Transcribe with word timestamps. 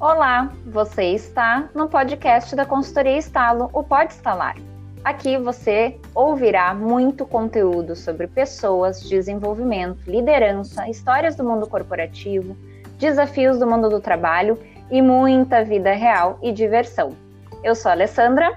Olá, 0.00 0.52
você 0.64 1.06
está 1.06 1.68
no 1.74 1.88
podcast 1.88 2.54
da 2.54 2.64
Consultoria 2.64 3.18
Estalo, 3.18 3.68
o 3.72 3.82
Pode 3.82 4.12
Estalar. 4.12 4.56
Aqui 5.02 5.36
você 5.36 5.98
ouvirá 6.14 6.72
muito 6.72 7.26
conteúdo 7.26 7.96
sobre 7.96 8.28
pessoas, 8.28 9.02
desenvolvimento, 9.02 10.08
liderança, 10.08 10.88
histórias 10.88 11.34
do 11.34 11.42
mundo 11.42 11.66
corporativo, 11.66 12.56
desafios 12.96 13.58
do 13.58 13.66
mundo 13.66 13.88
do 13.88 13.98
trabalho 13.98 14.56
e 14.88 15.02
muita 15.02 15.64
vida 15.64 15.92
real 15.92 16.38
e 16.40 16.52
diversão. 16.52 17.16
Eu 17.64 17.74
sou 17.74 17.88
a 17.88 17.92
Alessandra. 17.94 18.56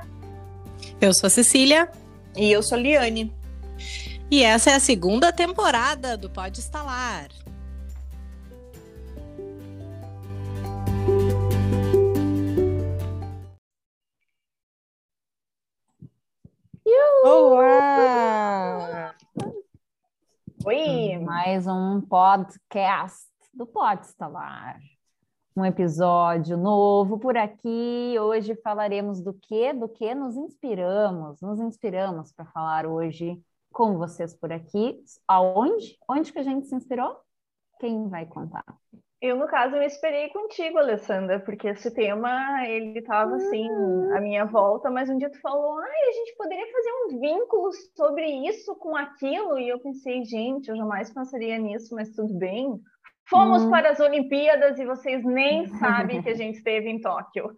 Eu 1.01 1.11
sou 1.11 1.25
a 1.25 1.31
Cecília. 1.31 1.89
E 2.35 2.51
eu 2.51 2.61
sou 2.61 2.77
a 2.77 2.81
Liane. 2.81 3.33
E 4.29 4.43
essa 4.43 4.69
é 4.69 4.75
a 4.75 4.79
segunda 4.79 5.33
temporada 5.33 6.15
do 6.15 6.29
Pode 6.29 6.59
Estalar. 6.59 7.29
Olá! 17.23 19.13
Oi! 20.65 21.19
Mais 21.19 21.67
um 21.67 22.01
podcast 22.01 23.27
do 23.53 23.67
Pode 23.67 24.07
Estalar. 24.07 24.79
Um 25.55 25.63
episódio 25.63 26.57
novo 26.57 27.19
por 27.19 27.37
aqui. 27.37 28.15
Hoje 28.19 28.55
falaremos 28.63 29.21
do 29.21 29.33
que? 29.35 29.71
Do 29.71 29.87
que 29.87 30.15
nos 30.15 30.35
inspiramos? 30.35 31.39
Nos 31.41 31.59
inspiramos 31.59 32.31
para 32.31 32.45
falar 32.45 32.87
hoje 32.87 33.39
com 33.71 33.99
vocês 33.99 34.33
por 34.33 34.51
aqui. 34.51 34.99
Aonde? 35.27 35.99
Onde 36.09 36.33
que 36.33 36.39
a 36.39 36.43
gente 36.43 36.65
se 36.65 36.73
inspirou? 36.73 37.17
Quem 37.79 38.09
vai 38.09 38.25
contar? 38.25 38.65
Eu, 39.21 39.37
no 39.37 39.45
caso, 39.45 39.77
me 39.77 39.85
esperei 39.85 40.29
contigo, 40.29 40.79
Alessandra, 40.79 41.39
porque 41.39 41.67
esse 41.67 41.93
tema, 41.93 42.67
ele 42.67 42.97
estava 42.97 43.35
assim, 43.35 43.67
à 44.17 44.19
minha 44.19 44.45
volta, 44.45 44.89
mas 44.89 45.11
um 45.11 45.17
dia 45.17 45.29
tu 45.29 45.39
falou, 45.39 45.77
ai, 45.77 46.09
a 46.09 46.11
gente 46.11 46.35
poderia 46.35 46.65
fazer 46.71 46.89
um 47.05 47.19
vínculo 47.19 47.69
sobre 47.95 48.25
isso 48.47 48.75
com 48.77 48.95
aquilo, 48.95 49.59
e 49.59 49.69
eu 49.69 49.79
pensei, 49.79 50.25
gente, 50.25 50.69
eu 50.69 50.75
jamais 50.75 51.13
pensaria 51.13 51.59
nisso, 51.59 51.93
mas 51.93 52.09
tudo 52.15 52.33
bem. 52.33 52.81
Fomos 53.29 53.61
hum. 53.61 53.69
para 53.69 53.91
as 53.91 53.99
Olimpíadas 53.99 54.79
e 54.79 54.85
vocês 54.85 55.23
nem 55.23 55.67
sabem 55.77 56.23
que 56.23 56.29
a 56.29 56.35
gente 56.35 56.55
esteve 56.55 56.89
em 56.89 56.99
Tóquio. 56.99 57.53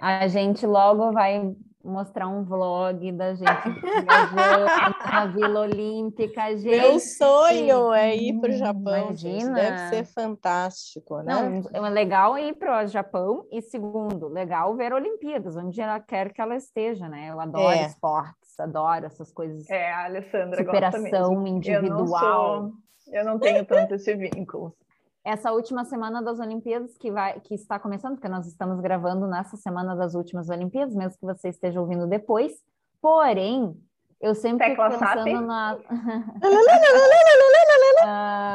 a 0.00 0.26
gente 0.28 0.66
logo 0.66 1.12
vai 1.12 1.54
mostrar 1.82 2.28
um 2.28 2.44
vlog 2.44 3.10
da 3.12 3.34
gente 3.34 3.44
na 5.10 5.26
Vila 5.26 5.60
Olímpica, 5.60 6.56
gente. 6.56 6.78
Meu 6.78 6.98
sonho 6.98 7.92
é 7.92 8.14
ir 8.16 8.38
para 8.38 8.50
o 8.50 8.56
Japão. 8.56 9.06
Imagina. 9.06 9.54
Deve 9.54 9.78
ser 9.88 10.04
fantástico, 10.04 11.22
né? 11.22 11.62
Não, 11.72 11.86
é 11.86 11.90
legal 11.90 12.38
ir 12.38 12.54
para 12.54 12.84
o 12.84 12.86
Japão 12.86 13.46
e 13.50 13.62
segundo, 13.62 14.28
legal 14.28 14.76
ver 14.76 14.92
Olimpíadas, 14.92 15.56
onde 15.56 15.80
ela 15.80 15.98
quer 16.00 16.32
que 16.32 16.40
ela 16.40 16.56
esteja, 16.56 17.08
né? 17.08 17.30
Eu 17.30 17.40
adoro 17.40 17.72
é. 17.72 17.86
esportes, 17.86 18.58
adoro 18.58 19.06
essas 19.06 19.32
coisas. 19.32 19.68
É, 19.70 19.90
a 19.90 20.04
Alessandra 20.04 20.64
superação 20.64 21.46
individual. 21.46 21.88
Eu 21.88 21.94
não, 21.94 22.06
sou... 22.06 22.72
eu 23.12 23.24
não 23.24 23.38
tenho 23.38 23.64
tanto 23.64 23.94
esse 23.94 24.14
vínculo 24.14 24.74
essa 25.24 25.52
última 25.52 25.84
semana 25.84 26.22
das 26.22 26.38
Olimpíadas 26.38 26.96
que 26.96 27.10
vai 27.10 27.40
que 27.40 27.54
está 27.54 27.78
começando, 27.78 28.14
porque 28.14 28.28
nós 28.28 28.46
estamos 28.46 28.80
gravando 28.80 29.26
nessa 29.26 29.56
semana 29.56 29.94
das 29.94 30.14
últimas 30.14 30.48
Olimpíadas, 30.48 30.94
mesmo 30.94 31.18
que 31.18 31.26
você 31.26 31.48
esteja 31.48 31.80
ouvindo 31.80 32.06
depois. 32.06 32.52
Porém, 33.00 33.76
eu 34.20 34.34
sempre 34.34 34.68
Tecla 34.68 34.90
fico 34.90 35.00
pensando 35.00 35.46
na 35.46 35.76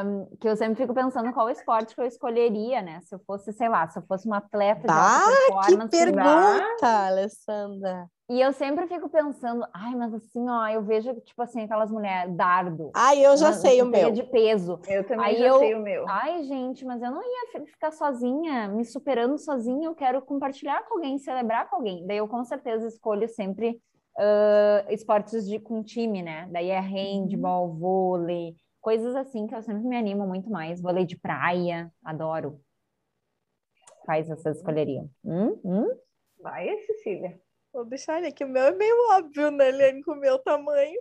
um, 0.04 0.26
que 0.40 0.48
eu 0.48 0.56
sempre 0.56 0.76
fico 0.76 0.94
pensando 0.94 1.34
qual 1.34 1.50
esporte 1.50 1.96
que 1.96 2.02
eu 2.02 2.06
escolheria, 2.06 2.82
né? 2.82 3.02
Se 3.02 3.16
eu 3.16 3.20
fosse, 3.26 3.52
sei 3.52 3.68
lá, 3.68 3.88
se 3.88 3.98
eu 3.98 4.04
fosse 4.04 4.28
uma 4.28 4.38
atleta 4.38 4.86
bah, 4.86 5.26
de 5.26 5.36
performance. 5.48 5.90
Que 5.90 5.98
pergunta, 5.98 6.88
Alessandra. 7.08 8.10
E 8.28 8.42
eu 8.42 8.52
sempre 8.52 8.88
fico 8.88 9.08
pensando, 9.08 9.68
ai, 9.72 9.94
mas 9.94 10.12
assim, 10.12 10.50
ó, 10.50 10.68
eu 10.68 10.82
vejo, 10.82 11.14
tipo 11.22 11.40
assim, 11.44 11.62
aquelas 11.62 11.92
mulheres, 11.92 12.36
dardo. 12.36 12.90
Ai, 12.96 13.24
eu 13.24 13.38
já 13.38 13.54
sei 13.54 13.84
o 13.84 13.86
meu. 13.86 14.12
de 14.12 14.24
peso. 14.24 14.80
Eu 14.88 15.06
também 15.06 15.28
Aí 15.28 15.38
já 15.38 15.46
eu, 15.46 15.60
sei 15.60 15.76
o 15.76 15.80
meu. 15.80 16.06
Ai, 16.10 16.44
gente, 16.44 16.84
mas 16.84 17.04
eu 17.04 17.12
não 17.12 17.22
ia 17.22 17.66
ficar 17.66 17.92
sozinha, 17.92 18.68
me 18.68 18.84
superando 18.84 19.38
sozinha, 19.38 19.88
eu 19.88 19.94
quero 19.94 20.24
compartilhar 20.24 20.84
com 20.88 20.96
alguém, 20.96 21.20
celebrar 21.20 21.70
com 21.70 21.76
alguém. 21.76 22.06
Daí 22.08 22.18
eu 22.18 22.28
com 22.28 22.44
certeza 22.44 22.88
escolho 22.88 23.30
sempre 23.30 23.80
uh, 24.18 24.92
esportes 24.92 25.48
de, 25.48 25.60
com 25.60 25.84
time, 25.84 26.24
né? 26.24 26.48
Daí 26.52 26.70
é 26.70 26.80
handball, 26.80 27.68
uhum. 27.68 27.76
vôlei, 27.76 28.56
coisas 28.82 29.16
assim 29.16 29.46
que 29.46 29.54
eu 29.54 29.62
sempre 29.62 29.84
me 29.84 29.98
animo 29.98 30.26
muito 30.26 30.50
mais. 30.50 30.82
Vôlei 30.82 31.06
de 31.06 31.16
praia, 31.16 31.92
adoro. 32.04 32.60
Quais 34.04 34.28
vocês 34.28 34.58
escolheriam? 34.58 35.08
Hum? 35.24 35.60
Hum? 35.64 35.88
Vai, 36.42 36.76
Cecília. 36.80 37.40
Vou 37.76 37.84
deixar 37.84 38.20
ele 38.20 38.28
aqui. 38.28 38.46
O 38.46 38.48
meu 38.48 38.64
é 38.64 38.72
meio 38.72 38.96
óbvio, 39.12 39.52
né, 39.52 39.68
Eliane, 39.68 40.02
com 40.02 40.14
o 40.14 40.16
meu 40.16 40.40
tamanho. 40.40 40.98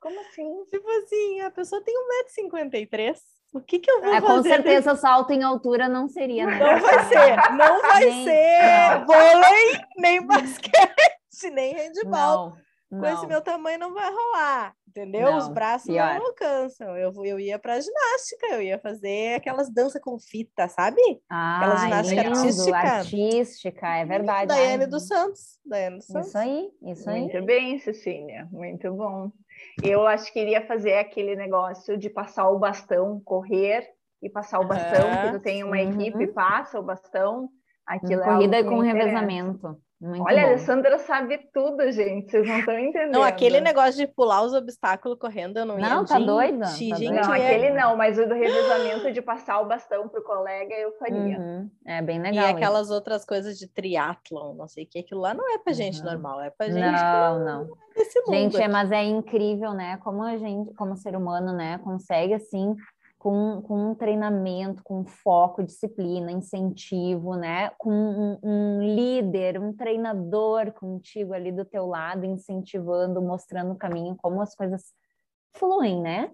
Como 0.00 0.20
assim? 0.20 0.64
Tipo 0.66 0.88
assim, 0.88 1.40
a 1.40 1.50
pessoa 1.50 1.82
tem 1.82 1.92
1,53m. 2.38 3.16
O 3.52 3.60
que, 3.60 3.80
que 3.80 3.90
eu 3.90 4.02
vou 4.02 4.12
é, 4.12 4.20
fazer? 4.20 4.26
Com 4.34 4.42
certeza, 4.44 4.94
de... 4.94 5.00
salto 5.00 5.32
em 5.32 5.42
altura 5.42 5.88
não 5.88 6.06
seria. 6.06 6.46
Né? 6.46 6.60
Não 6.60 6.80
vai 6.80 7.04
ser. 7.06 7.36
Não 7.56 7.82
vai 7.82 8.04
nem... 8.04 8.24
ser 8.24 8.98
não. 9.00 9.06
vôlei, 9.06 9.80
nem 9.96 10.24
basquete, 10.24 11.50
nem 11.50 11.74
handball. 11.74 12.50
Não. 12.50 12.66
Não. 12.88 13.00
Com 13.00 13.06
esse 13.06 13.26
meu 13.26 13.42
tamanho 13.42 13.80
não 13.80 13.92
vai 13.92 14.08
rolar, 14.08 14.76
entendeu? 14.96 15.30
Não, 15.30 15.38
Os 15.38 15.48
braços 15.48 15.86
pior. 15.86 16.18
não 16.18 16.26
alcançam. 16.26 16.96
Eu, 16.96 17.12
eu 17.24 17.38
ia 17.38 17.58
para 17.58 17.80
ginástica, 17.80 18.46
eu 18.52 18.62
ia 18.62 18.78
fazer 18.78 19.34
aquelas 19.34 19.70
danças 19.70 20.00
com 20.00 20.18
fita, 20.18 20.68
sabe? 20.68 21.00
Ah, 21.28 21.58
Aquela 21.58 21.76
ginástica 21.76 22.22
lindo, 22.22 22.38
artística. 22.38 22.78
Artística, 22.78 23.86
é 23.96 24.04
verdade. 24.04 24.48
Daiane 24.48 24.84
Ai, 24.84 24.90
dos 24.90 25.06
Santos. 25.06 25.58
Daiane 25.64 25.96
dos 25.96 26.06
Santos. 26.06 26.28
Isso 26.28 26.38
aí, 26.38 26.70
isso 26.82 27.10
aí. 27.10 27.20
Muito 27.20 27.44
bem, 27.44 27.78
Cecília, 27.78 28.48
muito 28.50 28.92
bom. 28.92 29.30
Eu 29.82 30.06
acho 30.06 30.32
que 30.32 30.40
iria 30.40 30.66
fazer 30.66 30.94
aquele 30.94 31.36
negócio 31.36 31.96
de 31.96 32.08
passar 32.08 32.48
o 32.48 32.58
bastão, 32.58 33.20
correr 33.24 33.88
e 34.22 34.30
passar 34.30 34.60
o 34.60 34.66
bastão, 34.66 35.08
uhum. 35.08 35.22
que 35.22 35.38
tu 35.38 35.42
tem 35.42 35.62
uma 35.62 35.76
uhum. 35.76 36.00
equipe, 36.00 36.26
passa 36.28 36.78
o 36.80 36.82
bastão. 36.82 37.48
Aquilo 37.86 38.22
é 38.22 38.24
Corrida 38.24 38.56
é 38.56 38.64
com 38.64 38.80
revezamento. 38.80 39.80
Muito 39.98 40.22
Olha, 40.22 40.42
bom. 40.42 40.48
a 40.48 40.50
Alessandra 40.50 40.98
sabe 40.98 41.38
tudo, 41.54 41.90
gente. 41.90 42.30
Vocês 42.30 42.46
não 42.46 42.58
estão 42.58 42.78
entendendo. 42.78 43.12
Não, 43.12 43.22
aquele 43.22 43.62
negócio 43.62 43.96
de 43.96 44.06
pular 44.06 44.42
os 44.42 44.52
obstáculos 44.52 45.18
correndo, 45.18 45.58
eu 45.58 45.64
não, 45.64 45.78
não 45.78 45.82
ia. 45.82 45.94
Não, 45.94 46.04
tá 46.04 46.18
doida? 46.18 46.66
Tá 46.66 46.70
gente, 46.72 47.08
não, 47.08 47.34
é... 47.34 47.46
aquele 47.46 47.70
não, 47.70 47.96
mas 47.96 48.18
o 48.18 48.26
do 48.26 48.34
revezamento 48.34 49.10
de 49.10 49.22
passar 49.22 49.58
o 49.60 49.66
bastão 49.66 50.06
pro 50.06 50.22
colega 50.22 50.74
eu 50.74 50.92
faria. 50.98 51.38
Uhum. 51.38 51.70
É 51.86 52.02
bem 52.02 52.20
legal. 52.20 52.46
E 52.46 52.50
aquelas 52.50 52.86
isso. 52.86 52.94
outras 52.94 53.24
coisas 53.24 53.58
de 53.58 53.68
triatlon, 53.68 54.54
não 54.54 54.68
sei 54.68 54.84
o 54.84 54.86
que, 54.86 54.98
aquilo 54.98 55.22
lá 55.22 55.32
não 55.32 55.50
é 55.54 55.58
pra 55.58 55.72
gente 55.72 55.98
uhum. 56.00 56.04
normal, 56.04 56.42
é 56.42 56.50
pra 56.50 56.66
gente. 56.66 56.80
Não, 56.80 57.38
não. 57.38 57.64
não. 57.64 57.76
É 57.96 58.30
gente, 58.30 58.60
é, 58.60 58.68
mas 58.68 58.92
é 58.92 59.02
incrível, 59.02 59.72
né? 59.72 59.96
Como 60.04 60.22
a 60.22 60.36
gente, 60.36 60.74
como 60.74 60.94
ser 60.94 61.16
humano, 61.16 61.54
né, 61.54 61.78
consegue 61.78 62.34
assim 62.34 62.76
com, 63.26 63.60
com 63.62 63.90
um 63.90 63.94
treinamento, 63.96 64.84
com 64.84 65.04
foco, 65.04 65.64
disciplina, 65.64 66.30
incentivo, 66.30 67.34
né? 67.34 67.70
Com 67.70 67.90
um, 67.90 68.38
um, 68.40 68.80
líder, 68.80 69.60
um 69.60 69.72
treinador 69.72 70.70
contigo 70.70 71.34
ali 71.34 71.50
do 71.50 71.64
teu 71.64 71.86
lado, 71.86 72.24
incentivando, 72.24 73.20
mostrando 73.20 73.72
o 73.72 73.76
caminho, 73.76 74.14
como 74.14 74.40
as 74.40 74.54
coisas 74.54 74.92
fluem, 75.56 76.00
né? 76.00 76.30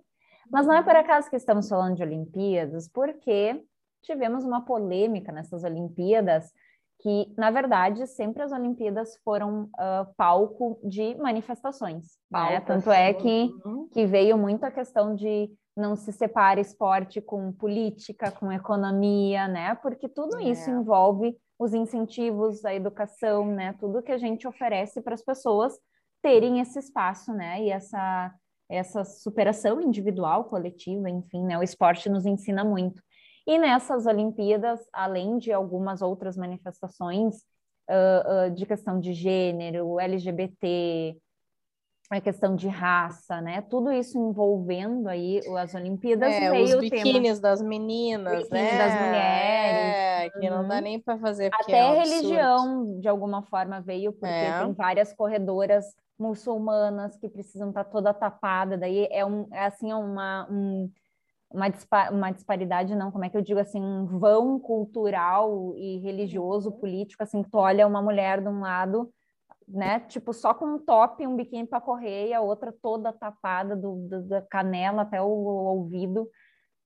Mas 0.51 0.67
não 0.67 0.75
é 0.75 0.83
por 0.83 0.95
acaso 0.95 1.31
que 1.31 1.37
estamos 1.37 1.67
falando 1.67 1.97
de 1.97 2.03
Olimpíadas, 2.03 2.87
porque 2.89 3.65
tivemos 4.03 4.45
uma 4.45 4.63
polêmica 4.63 5.33
nessas 5.33 5.65
Olimpíadas 5.65 6.53
que, 7.01 7.33
na 7.39 7.51
verdade, 7.51 8.07
sempre 8.07 8.43
as 8.43 8.53
Olimpíadas 8.53 9.17
foram 9.25 9.63
uh, 9.63 10.13
palco 10.15 10.79
de 10.85 11.15
manifestações. 11.15 12.19
Né? 12.31 12.61
Tanto 12.61 12.91
é 12.93 13.15
que, 13.15 13.51
uhum. 13.65 13.89
que 13.91 14.05
veio 14.05 14.37
muito 14.37 14.63
a 14.65 14.71
questão 14.71 15.15
de 15.15 15.51
não 15.77 15.97
se 15.97 16.13
separa 16.13 16.61
esporte 16.61 17.21
com 17.21 17.53
política, 17.53 18.31
com 18.31 18.53
economia, 18.53 19.49
né? 19.49 19.75
Porque 19.77 20.09
tudo 20.09 20.39
é. 20.39 20.45
isso 20.45 20.71
envolve 20.71 21.37
os 21.59 21.73
incentivos, 21.73 22.65
a 22.65 22.75
educação, 22.75 23.47
né? 23.47 23.75
Tudo 23.81 24.03
que 24.03 24.13
a 24.13 24.19
gente 24.19 24.47
oferece 24.47 25.01
para 25.01 25.15
as 25.15 25.23
pessoas 25.23 25.79
terem 26.23 26.61
esse 26.61 26.79
espaço, 26.79 27.33
né? 27.33 27.63
E 27.63 27.71
essa 27.71 28.33
essa 28.71 29.05
superação 29.05 29.83
individual, 29.83 30.45
coletiva, 30.45 31.11
enfim, 31.11 31.45
né? 31.45 31.59
O 31.59 31.63
esporte 31.63 32.09
nos 32.09 32.25
ensina 32.25 32.65
muito. 32.65 33.03
E 33.47 33.59
nessas 33.59 34.07
Olimpíadas, 34.07 34.81
além 34.93 35.37
de 35.37 35.53
algumas 35.53 36.01
outras 36.01 36.37
manifestações 36.37 37.37
uh, 37.91 38.47
uh, 38.47 38.51
de 38.51 38.65
questão 38.65 38.99
de 38.99 39.13
gênero, 39.13 40.01
LGBT, 40.01 41.19
a 42.19 42.20
questão 42.23 42.55
de 42.55 42.69
raça, 42.69 43.41
né? 43.41 43.62
Tudo 43.62 43.91
isso 43.93 44.19
envolvendo 44.19 45.09
aí 45.09 45.41
as 45.59 45.75
Olimpíadas 45.75 46.32
é, 46.32 46.50
veio 46.50 46.79
os 46.79 46.81
biquínis 46.81 47.41
das 47.41 47.62
meninas, 47.62 48.43
biquíni 48.43 48.61
né? 48.61 48.79
das 48.79 48.94
mulheres. 48.94 49.94
É, 49.97 50.31
que 50.31 50.50
não 50.50 50.67
dá 50.67 50.76
uhum. 50.76 50.81
nem 50.82 51.00
para 51.00 51.19
fazer 51.19 51.50
Até 51.53 51.79
é 51.79 51.87
um 51.87 51.99
religião, 51.99 53.00
de 53.00 53.09
alguma 53.09 53.43
forma, 53.43 53.81
veio, 53.81 54.12
porque 54.12 54.26
é. 54.26 54.59
tem 54.59 54.73
várias 54.73 55.12
corredoras 55.12 55.85
muçulmanas 56.19 57.17
que 57.17 57.29
precisam 57.29 57.70
estar 57.70 57.85
tá 57.85 57.91
toda 57.91 58.14
tapada, 58.14 58.76
daí 58.76 59.09
é, 59.11 59.25
um, 59.25 59.49
é 59.53 59.64
assim, 59.64 59.93
uma, 59.93 60.47
um, 60.50 60.91
uma, 61.50 61.67
uma 62.11 62.31
disparidade, 62.31 62.94
não, 62.94 63.11
como 63.11 63.25
é 63.25 63.29
que 63.29 63.37
eu 63.37 63.43
digo 63.43 63.59
assim, 63.59 63.81
um 63.81 64.06
vão 64.06 64.59
cultural 64.59 65.75
e 65.76 65.99
religioso, 65.99 66.70
uhum. 66.70 66.79
político, 66.79 67.23
assim, 67.23 67.43
que 67.43 67.50
tu 67.50 67.59
olha 67.59 67.87
uma 67.87 68.03
mulher 68.03 68.41
de 68.41 68.49
um 68.49 68.61
lado, 68.61 69.11
né, 69.73 70.01
tipo, 70.01 70.33
só 70.33 70.53
com 70.55 70.67
um 70.67 70.79
top 70.79 71.27
um 71.27 71.37
biquíni 71.37 71.67
para 71.67 71.81
correr, 71.81 72.29
e 72.29 72.35
a 72.35 72.41
outra 72.41 72.73
toda 72.83 73.13
tapada 73.13 73.75
do, 73.75 74.07
do, 74.09 74.23
da 74.29 74.43
canela 74.43 75.03
até 75.03 75.21
o, 75.21 75.27
o 75.27 75.65
ouvido, 75.77 76.29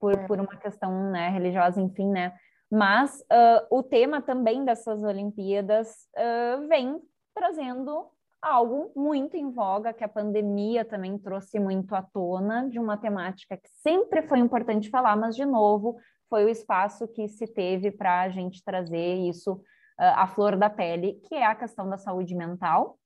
por, 0.00 0.14
é. 0.14 0.26
por 0.26 0.38
uma 0.38 0.56
questão, 0.56 1.10
né, 1.10 1.28
religiosa, 1.30 1.80
enfim, 1.80 2.08
né, 2.08 2.34
mas 2.70 3.20
uh, 3.20 3.66
o 3.70 3.82
tema 3.82 4.20
também 4.20 4.64
dessas 4.64 5.02
Olimpíadas 5.02 5.88
uh, 6.16 6.66
vem 6.68 7.00
trazendo 7.34 8.10
algo 8.42 8.92
muito 8.94 9.36
em 9.36 9.50
voga, 9.50 9.92
que 9.92 10.04
a 10.04 10.08
pandemia 10.08 10.84
também 10.84 11.18
trouxe 11.18 11.58
muito 11.58 11.94
à 11.94 12.02
tona, 12.02 12.68
de 12.68 12.78
uma 12.78 12.96
temática 12.96 13.56
que 13.56 13.68
sempre 13.82 14.22
foi 14.22 14.38
importante 14.38 14.90
falar, 14.90 15.16
mas, 15.16 15.34
de 15.34 15.44
novo, 15.44 15.96
foi 16.28 16.44
o 16.44 16.48
espaço 16.48 17.08
que 17.08 17.28
se 17.28 17.46
teve 17.46 17.90
para 17.90 18.22
a 18.22 18.28
gente 18.28 18.62
trazer 18.64 19.14
isso 19.14 19.60
à 19.98 20.26
flor 20.26 20.56
da 20.56 20.68
pele, 20.68 21.20
que 21.28 21.34
é 21.34 21.44
a 21.44 21.54
questão 21.54 21.88
da 21.88 21.96
saúde 21.96 22.34
mental. 22.34 22.98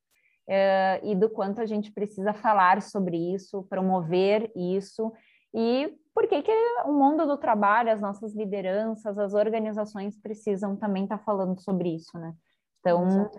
Uh, 0.48 0.98
e 1.04 1.14
do 1.14 1.30
quanto 1.30 1.60
a 1.60 1.66
gente 1.66 1.92
precisa 1.92 2.34
falar 2.34 2.82
sobre 2.82 3.16
isso, 3.16 3.62
promover 3.70 4.50
isso, 4.56 5.12
e 5.54 5.96
por 6.14 6.26
que, 6.26 6.42
que 6.42 6.52
o 6.84 6.92
mundo 6.92 7.26
do 7.26 7.36
trabalho, 7.36 7.92
as 7.92 8.00
nossas 8.00 8.34
lideranças, 8.34 9.18
as 9.18 9.34
organizações 9.34 10.18
precisam 10.18 10.76
também 10.76 11.04
estar 11.04 11.18
tá 11.18 11.24
falando 11.24 11.60
sobre 11.60 11.94
isso, 11.94 12.18
né? 12.18 12.34
Então, 12.80 13.30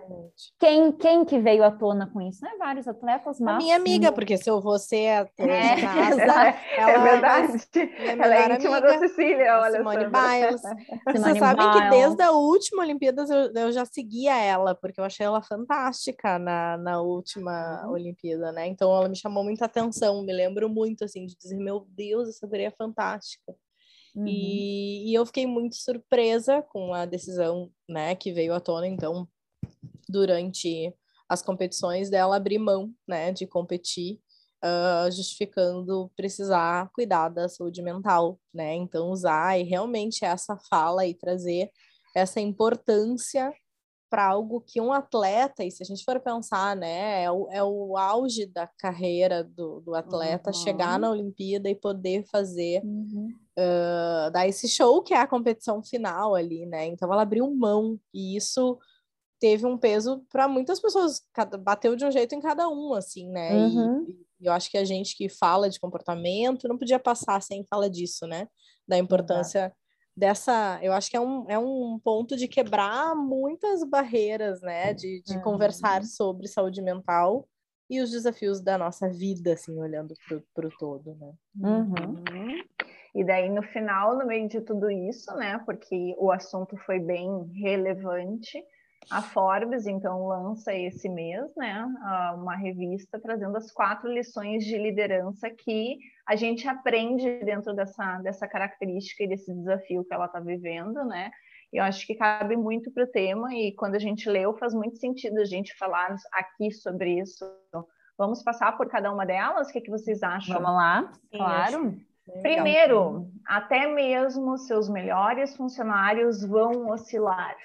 quem, 0.60 0.92
quem 0.92 1.26
que 1.26 1.40
veio 1.40 1.64
à 1.64 1.72
tona 1.72 2.06
com 2.06 2.22
isso? 2.22 2.40
Não 2.44 2.52
é 2.52 2.58
vários 2.58 2.88
atletas, 2.88 3.40
mas... 3.40 3.56
A 3.56 3.58
minha 3.58 3.76
amiga, 3.76 4.12
porque 4.12 4.38
se 4.38 4.48
eu 4.48 4.62
vou 4.62 4.78
ser 4.78 5.10
atleta 5.10 5.52
é, 5.52 5.76
de 5.76 5.82
casa, 5.82 6.22
é 6.46 6.80
ela 6.80 6.92
é 6.92 7.12
verdade. 7.12 7.70
Ela 8.06 8.36
é 8.36 8.56
íntima 8.56 8.78
amiga, 8.78 8.94
da 8.94 9.00
Cecília, 9.00 9.60
olha 9.60 9.78
Simone 9.78 10.06
Biles. 10.06 10.62
Vocês 11.06 11.40
sabem 11.40 11.72
que 11.72 11.90
desde 11.90 12.22
a 12.22 12.32
última 12.32 12.84
Olimpíadas 12.84 13.32
eu, 13.32 13.52
eu 13.52 13.72
já 13.72 13.84
seguia 13.84 14.38
ela, 14.38 14.76
porque 14.76 15.00
eu 15.00 15.06
achei 15.06 15.26
ela 15.26 15.42
fantástica 15.42 16.38
na, 16.38 16.78
na 16.78 17.02
última 17.02 17.84
uhum. 17.86 17.94
Olimpíada, 17.94 18.52
né? 18.52 18.68
Então 18.68 18.96
ela 18.96 19.10
me 19.10 19.16
chamou 19.16 19.44
muita 19.44 19.66
atenção, 19.66 20.24
me 20.24 20.34
lembro 20.34 20.70
muito, 20.70 21.04
assim, 21.04 21.26
de 21.26 21.36
dizer, 21.36 21.58
meu 21.58 21.88
Deus, 21.90 22.30
essa 22.30 22.46
guria 22.46 22.68
é 22.68 22.72
fantástica. 22.72 23.56
Uhum. 24.16 24.28
E, 24.28 25.10
e, 25.10 25.14
eu 25.14 25.26
fiquei 25.26 25.48
muito 25.48 25.76
surpresa 25.76 26.62
com 26.62 26.94
a 26.94 27.06
decisão, 27.06 27.72
né, 27.88 28.14
que 28.16 28.32
veio 28.32 28.54
à 28.54 28.60
tona, 28.60 28.88
então, 28.88 29.28
durante 30.10 30.94
as 31.30 31.42
competições 31.42 32.10
dela 32.10 32.36
abrir 32.36 32.60
mão, 32.60 32.94
né, 33.08 33.32
de 33.32 33.48
competir, 33.48 34.20
uh, 34.64 35.10
justificando 35.12 36.12
precisar 36.16 36.90
cuidar 36.94 37.30
da 37.30 37.48
saúde 37.48 37.82
mental, 37.82 38.38
né, 38.54 38.76
então 38.76 39.10
usar 39.10 39.58
e 39.58 39.64
realmente 39.64 40.26
essa 40.26 40.58
fala 40.70 41.06
e 41.08 41.14
trazer 41.14 41.72
essa 42.14 42.42
importância 42.42 43.54
para 44.12 44.28
algo 44.28 44.60
que 44.60 44.82
um 44.82 44.92
atleta, 44.92 45.64
e 45.64 45.72
se 45.72 45.82
a 45.82 45.86
gente 45.86 46.04
for 46.04 46.20
pensar, 46.20 46.76
né, 46.76 47.24
é 47.24 47.32
o, 47.32 47.48
é 47.50 47.64
o 47.64 47.96
auge 47.96 48.46
da 48.46 48.68
carreira 48.68 49.42
do, 49.42 49.80
do 49.80 49.96
atleta 49.96 50.50
uhum. 50.50 50.54
chegar 50.54 51.00
na 51.00 51.10
Olimpíada 51.10 51.70
e 51.70 51.76
poder 51.76 52.26
fazer, 52.30 52.84
uhum. 52.84 53.30
uh, 53.58 54.30
dar 54.32 54.46
esse 54.46 54.68
show 54.68 55.02
que 55.02 55.14
é 55.14 55.18
a 55.18 55.28
competição 55.28 55.82
final 55.82 56.36
ali, 56.36 56.66
né? 56.66 56.88
Então 56.88 57.12
ela 57.12 57.22
abriu 57.22 57.50
mão, 57.56 57.98
e 58.14 58.36
isso 58.36 58.78
teve 59.40 59.66
um 59.66 59.78
peso 59.78 60.26
para 60.30 60.46
muitas 60.46 60.82
pessoas, 60.82 61.22
bateu 61.62 61.96
de 61.96 62.06
um 62.06 62.12
jeito 62.12 62.36
em 62.36 62.42
cada 62.42 62.68
um, 62.68 62.94
assim, 62.94 63.30
né? 63.30 63.56
Uhum. 63.56 64.06
E, 64.10 64.12
e, 64.42 64.46
eu 64.46 64.52
acho 64.52 64.70
que 64.70 64.78
a 64.78 64.84
gente 64.84 65.16
que 65.16 65.30
fala 65.30 65.70
de 65.70 65.80
comportamento 65.80 66.68
não 66.68 66.78
podia 66.78 67.00
passar 67.00 67.42
sem 67.42 67.64
falar 67.64 67.88
disso, 67.88 68.28
né? 68.28 68.50
Da 68.86 68.98
importância 68.98 69.74
dessa, 70.16 70.80
eu 70.82 70.94
acho 70.94 71.10
que 71.10 71.18
é 71.18 71.20
um, 71.20 71.50
é 71.50 71.58
um 71.58 72.00
ponto 72.04 72.36
de 72.36 72.48
quebrar 72.48 73.16
muitas 73.16 73.84
barreiras, 73.84 74.62
né, 74.62 74.94
de, 74.94 75.22
de 75.24 75.36
uhum. 75.36 75.42
conversar 75.42 76.04
sobre 76.04 76.48
saúde 76.48 76.82
mental 76.82 77.48
e 77.90 78.02
os 78.02 78.12
desafios 78.12 78.62
da 78.62 78.78
nossa 78.78 79.10
vida, 79.10 79.54
assim, 79.54 79.78
olhando 79.80 80.14
para 80.54 80.68
o 80.68 80.72
todo, 80.78 81.16
né. 81.16 81.34
Uhum. 81.60 82.24
E 83.14 83.24
daí, 83.26 83.50
no 83.50 83.62
final, 83.62 84.18
no 84.18 84.26
meio 84.26 84.48
de 84.48 84.62
tudo 84.62 84.90
isso, 84.90 85.34
né, 85.36 85.60
porque 85.66 86.16
o 86.18 86.32
assunto 86.32 86.78
foi 86.78 87.00
bem 87.00 87.52
relevante, 87.54 88.64
a 89.10 89.22
Forbes, 89.22 89.88
então, 89.88 90.28
lança 90.28 90.74
esse 90.74 91.10
mês, 91.10 91.54
né, 91.56 91.86
uma 92.36 92.56
revista 92.56 93.20
trazendo 93.20 93.58
as 93.58 93.72
quatro 93.72 94.12
lições 94.12 94.64
de 94.64 94.78
liderança 94.78 95.50
que 95.50 95.98
a 96.28 96.36
gente 96.36 96.68
aprende 96.68 97.44
dentro 97.44 97.74
dessa, 97.74 98.20
dessa 98.20 98.48
característica 98.48 99.24
e 99.24 99.28
desse 99.28 99.54
desafio 99.54 100.06
que 100.06 100.14
ela 100.14 100.26
está 100.26 100.40
vivendo, 100.40 101.04
né? 101.06 101.32
Eu 101.74 101.84
acho 101.84 102.06
que 102.06 102.16
cabe 102.16 102.58
muito 102.58 102.92
para 102.92 103.06
o 103.06 103.08
tema 103.08 103.54
e 103.54 103.74
quando 103.74 103.96
a 103.96 104.00
gente 104.00 104.30
leu 104.30 104.54
faz 104.58 104.74
muito 104.74 104.98
sentido 104.98 105.40
a 105.40 105.46
gente 105.46 105.76
falar 105.78 106.16
aqui 106.34 106.70
sobre 106.72 107.20
isso. 107.20 107.46
Vamos 108.18 108.44
passar 108.44 108.78
por 108.78 108.90
cada 108.90 109.12
uma 109.12 109.26
delas? 109.26 109.70
O 109.70 109.72
que, 109.72 109.82
que 109.82 109.90
vocês 109.90 110.22
acham? 110.22 110.56
Vamos 110.56 110.72
lá, 110.72 111.12
claro. 111.32 111.98
Primeiro, 112.42 113.32
até 113.46 113.88
mesmo 113.88 114.58
seus 114.58 114.90
melhores 114.90 115.56
funcionários 115.56 116.46
vão 116.46 116.90
oscilar. 116.90 117.56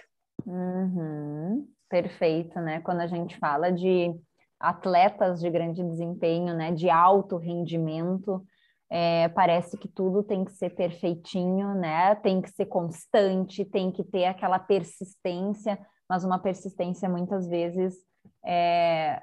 Uhum, 0.46 1.66
perfeito, 1.88 2.60
né? 2.60 2.80
Quando 2.80 3.00
a 3.00 3.06
gente 3.06 3.36
fala 3.38 3.72
de 3.72 4.14
atletas 4.60 5.40
de 5.40 5.50
grande 5.50 5.82
desempenho, 5.82 6.54
né, 6.54 6.72
de 6.72 6.88
alto 6.88 7.36
rendimento, 7.36 8.42
é, 8.88 9.28
parece 9.30 9.76
que 9.76 9.88
tudo 9.88 10.22
tem 10.22 10.44
que 10.44 10.52
ser 10.52 10.70
perfeitinho, 10.70 11.74
né? 11.74 12.14
Tem 12.16 12.40
que 12.40 12.48
ser 12.50 12.66
constante, 12.66 13.64
tem 13.64 13.90
que 13.90 14.04
ter 14.04 14.26
aquela 14.26 14.58
persistência, 14.60 15.76
mas 16.08 16.24
uma 16.24 16.38
persistência 16.38 17.08
muitas 17.08 17.48
vezes 17.48 17.96
é, 18.44 19.18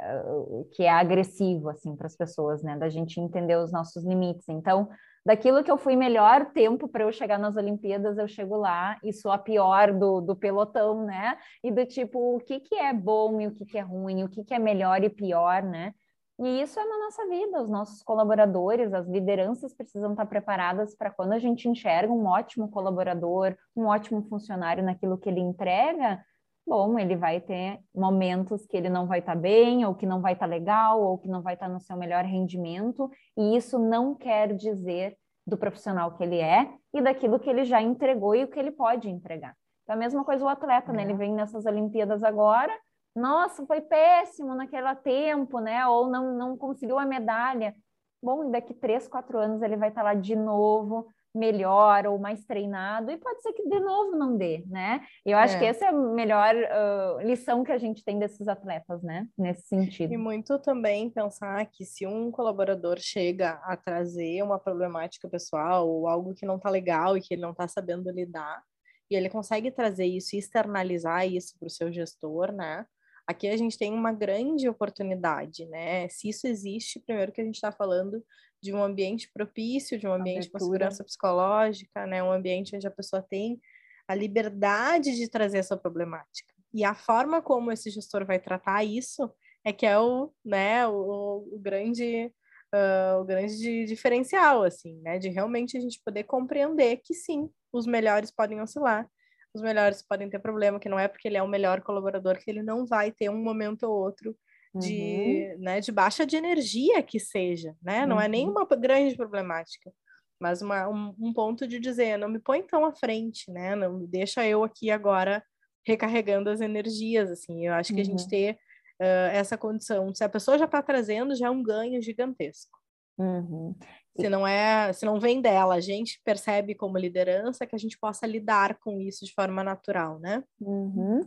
que 0.74 0.84
é 0.84 0.90
agressivo 0.90 1.70
assim 1.70 1.96
para 1.96 2.08
as 2.08 2.16
pessoas, 2.18 2.62
né? 2.62 2.78
Da 2.78 2.90
gente 2.90 3.20
entender 3.22 3.58
os 3.58 3.72
nossos 3.72 4.04
limites. 4.04 4.48
Então, 4.50 4.90
daquilo 5.26 5.64
que 5.64 5.72
eu 5.72 5.78
fui 5.78 5.96
melhor 5.96 6.52
tempo 6.52 6.88
para 6.88 7.04
eu 7.04 7.12
chegar 7.12 7.38
nas 7.38 7.56
Olimpíadas, 7.56 8.18
eu 8.18 8.28
chego 8.28 8.58
lá 8.58 8.98
e 9.04 9.14
sou 9.14 9.32
a 9.32 9.38
pior 9.38 9.94
do, 9.94 10.22
do 10.22 10.36
pelotão, 10.36 11.06
né? 11.06 11.38
E 11.64 11.72
do 11.72 11.86
tipo, 11.86 12.36
o 12.36 12.40
que, 12.40 12.60
que 12.60 12.76
é 12.76 12.94
bom 12.94 13.40
e 13.40 13.48
o 13.48 13.52
que, 13.52 13.66
que 13.66 13.78
é 13.78 13.82
ruim, 13.82 14.24
o 14.24 14.30
que, 14.30 14.44
que 14.44 14.54
é 14.54 14.60
melhor 14.60 15.04
e 15.04 15.10
pior, 15.10 15.64
né? 15.64 15.94
E 16.40 16.62
isso 16.62 16.80
é 16.80 16.86
na 16.86 16.98
nossa 16.98 17.28
vida, 17.28 17.62
os 17.62 17.70
nossos 17.70 18.02
colaboradores, 18.02 18.92
as 18.92 19.08
lideranças 19.08 19.74
precisam 19.74 20.12
estar 20.12 20.26
preparadas 20.26 20.96
para 20.96 21.12
quando 21.12 21.34
a 21.34 21.40
gente 21.40 21.70
enxerga 21.70 22.12
um 22.12 22.26
ótimo 22.26 22.70
colaborador, 22.70 23.56
um 23.76 23.86
ótimo 23.86 24.24
funcionário 24.24 24.84
naquilo 24.84 25.18
que 25.18 25.30
ele 25.30 25.40
entrega, 25.40 26.20
bom, 26.66 26.98
ele 26.98 27.16
vai 27.16 27.40
ter 27.40 27.80
momentos 27.94 28.66
que 28.66 28.76
ele 28.76 28.90
não 28.90 29.06
vai 29.06 29.20
estar 29.20 29.36
tá 29.36 29.40
bem, 29.40 29.86
ou 29.86 29.94
que 29.94 30.06
não 30.06 30.22
vai 30.22 30.34
estar 30.34 30.48
tá 30.48 30.52
legal, 30.52 31.02
ou 31.02 31.18
que 31.18 31.28
não 31.28 31.42
vai 31.42 31.54
estar 31.54 31.68
tá 31.68 31.74
no 31.74 31.80
seu 31.80 31.96
melhor 31.96 32.24
rendimento, 32.26 33.10
e 33.38 33.56
isso 33.56 33.78
não 33.78 34.16
quer 34.16 34.56
dizer 34.56 35.16
do 35.46 35.58
profissional 35.58 36.12
que 36.14 36.24
ele 36.24 36.40
é 36.40 36.74
e 36.94 37.02
daquilo 37.02 37.40
que 37.40 37.50
ele 37.50 37.66
já 37.66 37.82
entregou 37.82 38.36
e 38.36 38.44
o 38.44 38.48
que 38.48 38.60
ele 38.60 38.72
pode 38.72 39.10
entregar. 39.10 39.56
Então, 39.84 39.96
a 39.96 40.00
mesma 40.00 40.24
coisa 40.24 40.46
o 40.46 40.48
atleta, 40.48 40.94
né? 40.94 41.04
Ele 41.04 41.12
uhum. 41.12 41.18
vem 41.18 41.34
nessas 41.34 41.66
Olimpíadas 41.66 42.24
agora, 42.24 42.74
nossa, 43.16 43.66
foi 43.66 43.82
péssimo 43.82 44.56
naquele 44.56 44.96
tempo, 44.96 45.60
né? 45.60 45.86
Ou 45.88 46.08
não, 46.08 46.34
não 46.36 46.58
conseguiu 46.58 46.98
a 46.98 47.06
medalha. 47.06 47.76
Bom, 48.22 48.50
daqui 48.50 48.74
três, 48.74 49.08
quatro 49.08 49.38
anos 49.38 49.62
ele 49.62 49.76
vai 49.76 49.90
estar 49.90 50.02
lá 50.02 50.14
de 50.14 50.36
novo, 50.36 51.08
melhor 51.34 52.06
ou 52.08 52.20
mais 52.20 52.46
treinado, 52.46 53.12
e 53.12 53.18
pode 53.18 53.42
ser 53.42 53.54
que 53.54 53.68
de 53.68 53.80
novo 53.80 54.16
não 54.16 54.38
dê, 54.38 54.64
né? 54.68 55.02
Eu 55.26 55.38
acho 55.38 55.56
é. 55.56 55.60
que 55.60 55.66
essa 55.66 55.86
é 55.86 55.88
a 55.90 55.92
melhor 55.92 56.54
uh, 56.56 57.26
lição 57.26 57.64
que 57.64 57.72
a 57.72 57.78
gente 57.78 58.04
tem 58.04 58.20
desses 58.20 58.48
atletas, 58.48 59.02
né? 59.02 59.28
Nesse 59.38 59.68
sentido. 59.68 60.14
E 60.14 60.18
muito 60.18 60.60
também 60.60 61.10
pensar 61.10 61.66
que 61.66 61.86
se 61.86 62.06
um 62.06 62.32
colaborador 62.32 62.98
chega 63.00 63.62
a 63.64 63.76
trazer 63.76 64.44
uma 64.44 64.60
problemática 64.60 65.28
pessoal 65.28 65.90
ou 65.90 66.08
algo 66.08 66.34
que 66.34 66.46
não 66.46 66.60
tá 66.60 66.70
legal 66.70 67.18
e 67.18 67.22
que 67.22 67.34
ele 67.34 67.42
não 67.42 67.54
tá 67.54 67.68
sabendo 67.68 68.12
lidar, 68.12 68.62
e 69.10 69.16
ele 69.16 69.30
consegue 69.30 69.70
trazer 69.72 70.06
isso 70.06 70.36
e 70.36 70.40
externalizar 70.40 71.28
isso 71.28 71.58
para 71.60 71.68
o 71.68 71.70
seu 71.70 71.92
gestor, 71.92 72.52
né? 72.52 72.86
Aqui 73.26 73.48
a 73.48 73.56
gente 73.56 73.78
tem 73.78 73.94
uma 73.94 74.12
grande 74.12 74.68
oportunidade, 74.68 75.66
né? 75.68 76.08
Se 76.10 76.30
isso 76.30 76.46
existe, 76.46 77.00
primeiro 77.00 77.32
que 77.32 77.42
a 77.42 77.44
gente 77.44 77.56
está 77.56 77.72
falando 77.72 78.24
de 78.62 78.74
um 78.74 78.84
ambiente 78.84 79.30
propício, 79.34 79.98
de 79.98 80.08
um 80.08 80.14
ambiente 80.14 80.50
com 80.50 80.60
segurança 80.60 81.04
psicológica, 81.04 82.06
né? 82.06 82.22
Um 82.22 82.32
ambiente 82.32 82.76
onde 82.76 82.88
a 82.88 82.92
pessoa 82.92 83.22
tem 83.22 83.60
a 84.08 84.16
liberdade 84.16 85.16
de 85.16 85.30
trazer 85.30 85.60
essa 85.60 85.78
problemática. 85.78 86.54
E 86.74 86.84
a 86.84 86.94
forma 86.94 87.42
como 87.42 87.72
esse 87.72 87.90
gestor 87.90 88.26
vai 88.26 88.40
tratar 88.40 88.84
isso 88.84 89.32
é 89.64 89.72
que 89.72 89.86
é 89.86 89.98
o, 89.98 90.34
né, 90.44 90.86
o, 90.88 91.48
o 91.54 91.60
grande 91.60 92.32
uh, 92.74 93.22
o 93.22 93.24
grande 93.24 93.86
diferencial, 93.86 94.64
assim, 94.64 95.00
né? 95.02 95.20
De 95.20 95.30
realmente 95.30 95.78
a 95.78 95.80
gente 95.80 96.02
poder 96.04 96.24
compreender 96.24 96.98
que 97.04 97.14
sim, 97.14 97.50
os 97.72 97.86
melhores 97.86 98.32
podem 98.32 98.60
oscilar, 98.62 99.08
os 99.54 99.62
melhores 99.62 100.02
podem 100.02 100.30
ter 100.30 100.40
problema, 100.40 100.80
que 100.80 100.90
não 100.90 101.00
é 101.00 101.08
porque 101.08 101.28
ele 101.28 101.38
é 101.38 101.44
o 101.44 101.48
melhor 101.48 101.82
colaborador 101.82 102.38
que 102.38 102.50
ele 102.50 102.64
não 102.64 102.86
vai 102.86 103.12
ter 103.12 103.30
um 103.30 103.42
momento 103.42 103.84
ou 103.84 103.94
outro 103.94 104.36
de, 104.76 105.54
uhum. 105.56 105.62
né, 105.62 105.80
de 105.80 105.92
baixa 105.92 106.26
de 106.26 106.36
energia 106.36 107.04
que 107.04 107.20
seja, 107.20 107.76
né? 107.82 108.06
Não 108.06 108.16
uhum. 108.16 108.22
é 108.22 108.28
nenhuma 108.28 108.66
grande 108.66 109.16
problemática. 109.16 109.92
mas 110.40 110.62
uma, 110.62 110.90
um, 110.90 111.14
um, 111.20 111.34
ponto 111.34 111.68
de 111.68 111.80
dizer, 111.80 112.18
não 112.18 112.28
me 112.28 112.40
põe 112.40 112.64
tão 112.64 112.84
à 112.84 112.92
frente, 112.92 113.52
né? 113.52 113.76
Não 113.76 114.00
me 114.00 114.08
deixa 114.08 114.46
eu 114.48 114.64
aqui 114.64 114.90
agora 114.90 115.44
recarregando 115.86 116.50
as 116.50 116.60
energias, 116.60 117.30
assim. 117.30 117.68
Eu 117.68 117.74
acho 117.74 117.94
que 117.94 118.02
uhum. 118.02 118.02
a 118.02 118.06
gente 118.06 118.24
uhum. 118.24 118.30
ter 118.30 118.54
uh, 119.00 119.30
essa 119.32 119.58
condição, 119.58 120.14
se 120.14 120.24
a 120.24 120.30
pessoa 120.30 120.58
já 120.58 120.66
está 120.66 120.82
trazendo, 120.82 121.36
já 121.36 121.48
é 121.48 121.52
um 121.52 121.62
ganho 121.62 122.02
gigantesco. 122.02 122.83
Uhum. 123.18 123.76
Se 124.16 124.30
não 124.30 124.46
é, 124.46 124.94
se 124.94 125.06
não 125.06 125.20
vem 125.20 125.42
dela, 125.42 125.76
a 125.76 125.80
gente 125.80 126.22
percebe 126.24 126.76
como 126.76 126.98
liderança 126.98 127.66
que 127.66 127.76
a 127.76 127.80
gente 127.80 127.98
possa 127.98 128.28
lidar 128.28 128.78
com 128.80 129.00
isso 129.02 129.26
de 129.26 129.34
forma 129.34 129.64
natural, 129.64 130.20
né? 130.20 130.44
Uhum. 130.60 131.22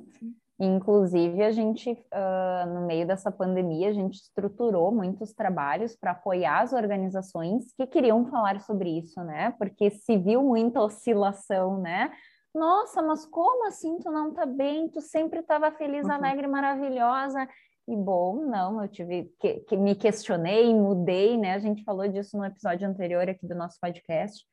Inclusive, 0.59 1.43
a 1.43 1.51
gente, 1.51 1.91
uh, 1.91 2.67
no 2.73 2.87
meio 2.87 3.07
dessa 3.07 3.31
pandemia, 3.31 3.91
a 3.91 3.93
gente 3.93 4.15
estruturou 4.15 4.91
muitos 4.91 5.35
trabalhos 5.35 5.95
para 5.95 6.13
apoiar 6.13 6.61
as 6.61 6.73
organizações 6.73 7.73
que 7.77 7.87
queriam 7.87 8.25
falar 8.27 8.61
sobre 8.61 8.99
isso, 8.99 9.23
né? 9.23 9.55
Porque 9.59 9.91
se 9.91 10.17
viu 10.17 10.43
muita 10.43 10.81
oscilação, 10.81 11.79
né? 11.79 12.11
Nossa, 12.55 13.03
mas 13.03 13.27
como 13.27 13.67
assim 13.67 13.99
tu 13.99 14.11
não 14.11 14.33
tá 14.33 14.47
bem? 14.47 14.89
Tu 14.89 15.03
sempre 15.03 15.41
estava 15.41 15.71
feliz, 15.73 16.07
uhum. 16.07 16.13
alegre, 16.13 16.47
maravilhosa. 16.47 17.47
E 17.89 17.95
bom, 17.95 18.45
não, 18.47 18.83
eu 18.83 18.89
tive 18.89 19.33
que, 19.39 19.61
que, 19.61 19.77
me 19.77 19.95
questionei, 19.95 20.75
mudei, 20.75 21.37
né? 21.37 21.55
A 21.55 21.59
gente 21.59 21.85
falou 21.85 22.09
disso 22.09 22.37
no 22.37 22.45
episódio 22.45 22.89
anterior 22.89 23.29
aqui 23.29 23.47
do 23.47 23.55
nosso 23.55 23.79
podcast. 23.81 24.45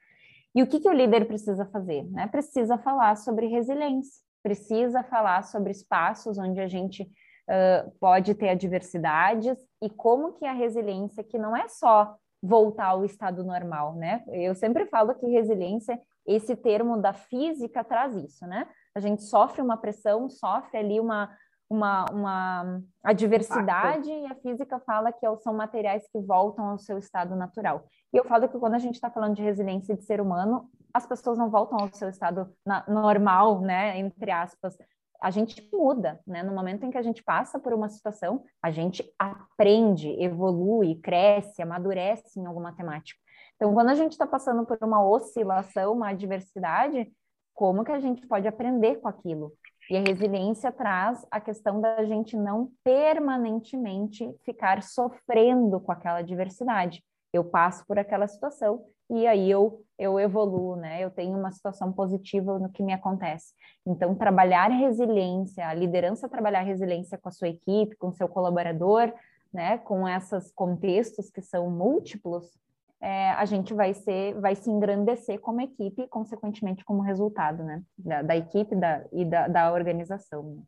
E 0.56 0.62
o 0.62 0.68
que, 0.68 0.80
que 0.80 0.88
o 0.90 0.94
líder 0.94 1.26
precisa 1.26 1.66
fazer? 1.66 2.04
Né? 2.12 2.28
Precisa 2.28 2.78
falar 2.78 3.18
sobre 3.18 3.48
resiliência, 3.48 4.22
precisa 4.44 5.04
falar 5.04 5.44
sobre 5.44 5.72
espaços 5.72 6.38
onde 6.38 6.60
a 6.60 6.68
gente 6.68 7.04
uh, 7.04 7.92
pode 8.00 8.36
ter 8.36 8.50
adversidades 8.50 9.58
e 9.82 9.90
como 9.90 10.34
que 10.34 10.46
a 10.46 10.54
resiliência, 10.54 11.24
que 11.24 11.40
não 11.40 11.58
é 11.58 11.68
só 11.68 12.16
voltar 12.42 12.88
ao 12.88 13.06
estado 13.06 13.44
normal, 13.44 13.96
né? 13.96 14.22
Eu 14.28 14.54
sempre 14.54 14.86
falo 14.88 15.16
que 15.16 15.26
resiliência, 15.28 16.00
esse 16.28 16.58
termo 16.58 16.98
da 16.98 17.14
física 17.14 17.86
traz 17.86 18.16
isso, 18.18 18.46
né? 18.46 18.68
A 18.94 19.00
gente 19.00 19.24
sofre 19.24 19.62
uma 19.62 19.78
pressão, 19.78 20.30
sofre 20.30 20.78
ali 20.78 21.00
uma, 21.00 21.34
uma, 21.74 22.06
uma 22.12 22.82
adversidade 23.04 24.10
e 24.10 24.26
a 24.28 24.36
física 24.36 24.80
fala 24.80 25.12
que 25.12 25.26
são 25.38 25.54
materiais 25.54 26.08
que 26.12 26.20
voltam 26.20 26.66
ao 26.66 26.78
seu 26.78 26.98
estado 26.98 27.36
natural. 27.36 27.86
E 28.14 28.18
eu 28.18 28.24
falo 28.24 28.48
que 28.48 28.60
quando 28.60 28.76
a 28.76 28.80
gente 28.80 28.96
está 28.96 29.10
falando 29.10 29.36
de 29.36 29.42
resiliência 29.42 29.96
de 29.96 30.04
ser 30.04 30.22
humano, 30.22 30.70
as 30.94 31.06
pessoas 31.06 31.38
não 31.38 31.50
voltam 31.50 31.80
ao 31.80 31.92
seu 31.94 32.10
estado 32.10 32.54
na, 32.66 32.84
normal, 32.88 33.62
né, 33.62 33.98
entre 33.98 34.30
aspas. 34.30 34.78
A 35.20 35.32
gente 35.32 35.70
muda, 35.74 36.20
né? 36.28 36.44
No 36.44 36.54
momento 36.54 36.86
em 36.86 36.92
que 36.92 36.98
a 36.98 37.02
gente 37.02 37.24
passa 37.24 37.58
por 37.58 37.74
uma 37.74 37.88
situação, 37.88 38.44
a 38.62 38.70
gente 38.70 39.10
aprende, 39.18 40.10
evolui, 40.22 40.96
cresce, 40.96 41.62
amadurece 41.62 42.38
em 42.40 42.46
alguma 42.46 42.74
temática. 42.74 43.18
Então, 43.56 43.74
quando 43.74 43.90
a 43.90 43.96
gente 43.96 44.12
está 44.12 44.28
passando 44.28 44.66
por 44.66 44.78
uma 44.82 45.02
oscilação, 45.02 45.94
uma 45.94 46.10
adversidade, 46.10 47.10
como 47.54 47.86
que 47.86 47.92
a 47.94 48.00
gente 48.02 48.28
pode 48.28 48.50
aprender 48.50 48.98
com 48.98 49.08
aquilo? 49.08 49.54
E 49.90 49.98
a 49.98 50.02
resiliência 50.02 50.72
traz 50.72 51.26
a 51.30 51.40
questão 51.40 51.82
da 51.82 52.04
gente 52.06 52.38
não 52.38 52.72
permanentemente 52.84 54.34
ficar 54.46 54.82
sofrendo 54.82 55.80
com 55.80 55.92
aquela 55.92 56.22
diversidade. 56.22 57.04
Eu 57.34 57.44
passo 57.44 57.86
por 57.86 58.00
aquela 58.00 58.28
situação 58.28 58.86
e 59.10 59.28
aí 59.28 59.50
eu, 59.50 59.84
eu 60.00 60.20
evoluo, 60.20 60.76
né? 60.76 61.04
Eu 61.04 61.12
tenho 61.12 61.38
uma 61.38 61.52
situação 61.52 61.92
positiva 61.92 62.58
no 62.58 62.70
que 62.70 62.82
me 62.82 62.94
acontece. 62.94 63.54
Então, 63.86 64.16
trabalhar 64.16 64.70
resiliência, 64.70 65.68
a 65.68 65.74
liderança 65.74 66.30
trabalhar 66.30 66.62
resiliência 66.62 67.18
com 67.18 67.30
a 67.30 67.32
sua 67.32 67.50
equipe, 67.50 67.96
com 67.98 68.08
o 68.08 68.14
seu 68.14 68.28
colaborador, 68.28 69.14
né? 69.54 69.78
Com 69.80 70.08
esses 70.08 70.52
contextos 70.54 71.30
que 71.30 71.42
são 71.42 71.70
múltiplos, 71.70 72.58
é, 73.04 73.32
a 73.32 73.44
gente 73.44 73.74
vai 73.74 73.94
ser, 73.94 74.40
vai 74.40 74.56
se 74.56 74.70
engrandecer 74.70 75.38
como 75.42 75.60
equipe 75.60 76.04
e, 76.04 76.08
consequentemente, 76.08 76.86
como 76.86 77.02
resultado, 77.02 77.62
né? 77.62 77.84
Da, 77.98 78.22
da 78.22 78.38
equipe 78.38 78.74
da, 78.78 79.06
e 79.12 79.26
da, 79.26 79.50
da 79.50 79.74
organização. 79.74 80.64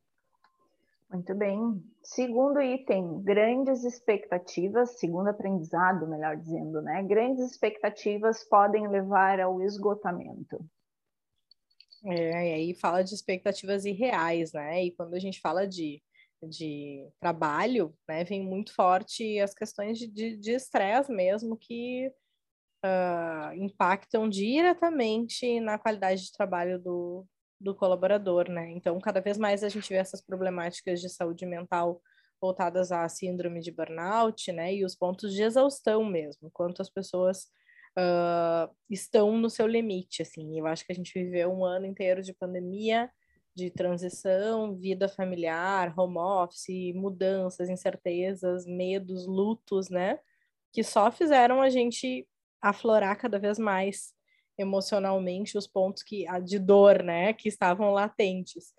Muito 1.09 1.33
bem. 1.33 1.81
Segundo 2.03 2.61
item, 2.61 3.21
grandes 3.21 3.85
expectativas, 3.85 4.99
segundo 4.99 5.29
aprendizado, 5.29 6.09
melhor 6.09 6.35
dizendo, 6.35 6.81
né? 6.81 7.01
Grandes 7.03 7.51
expectativas 7.51 8.43
podem 8.49 8.85
levar 8.89 9.39
ao 9.39 9.61
esgotamento. 9.61 10.59
É, 12.03 12.49
e 12.49 12.53
aí 12.53 12.75
fala 12.75 13.01
de 13.01 13.15
expectativas 13.15 13.85
irreais, 13.85 14.51
né? 14.51 14.83
E 14.83 14.91
quando 14.91 15.13
a 15.13 15.19
gente 15.19 15.39
fala 15.39 15.65
de 15.65 16.03
de 16.47 17.07
trabalho, 17.19 17.91
né, 18.07 18.23
vem 18.23 18.43
muito 18.43 18.71
forte 18.75 19.39
as 19.39 19.51
questões 19.51 19.97
de 19.97 20.51
estresse 20.51 21.11
mesmo, 21.11 21.57
que 21.57 22.11
uh, 22.85 23.53
impactam 23.55 24.29
diretamente 24.29 25.59
na 25.59 25.77
qualidade 25.77 26.23
de 26.23 26.31
trabalho 26.31 26.79
do, 26.79 27.25
do 27.59 27.75
colaborador, 27.75 28.49
né? 28.49 28.71
Então, 28.71 28.99
cada 28.99 29.19
vez 29.19 29.37
mais 29.37 29.63
a 29.63 29.69
gente 29.69 29.89
vê 29.89 29.95
essas 29.95 30.21
problemáticas 30.21 31.01
de 31.01 31.09
saúde 31.09 31.45
mental 31.45 32.01
voltadas 32.39 32.91
à 32.91 33.07
síndrome 33.09 33.59
de 33.59 33.71
burnout, 33.71 34.51
né? 34.51 34.73
E 34.73 34.85
os 34.85 34.95
pontos 34.95 35.33
de 35.33 35.41
exaustão 35.41 36.05
mesmo, 36.05 36.49
quanto 36.53 36.81
as 36.81 36.89
pessoas 36.89 37.45
uh, 37.97 38.73
estão 38.89 39.37
no 39.37 39.49
seu 39.49 39.65
limite, 39.67 40.21
assim. 40.21 40.59
Eu 40.59 40.67
acho 40.67 40.85
que 40.85 40.91
a 40.91 40.95
gente 40.95 41.13
viveu 41.13 41.51
um 41.51 41.65
ano 41.65 41.85
inteiro 41.85 42.21
de 42.21 42.33
pandemia, 42.33 43.09
de 43.55 43.71
transição, 43.71 44.75
vida 44.75 45.07
familiar, 45.07 45.97
home 45.97 46.17
office, 46.17 46.93
mudanças, 46.93 47.69
incertezas, 47.69 48.65
medos, 48.65 49.25
lutos, 49.25 49.89
né? 49.89 50.19
Que 50.73 50.83
só 50.83 51.09
fizeram 51.09 51.61
a 51.61 51.69
gente 51.69 52.27
aflorar 52.61 53.17
cada 53.17 53.39
vez 53.39 53.59
mais 53.59 54.13
emocionalmente 54.57 55.57
os 55.57 55.67
pontos 55.67 56.01
que 56.01 56.25
de 56.43 56.57
dor, 56.57 57.03
né, 57.03 57.33
que 57.33 57.49
estavam 57.49 57.91
latentes. 57.91 58.73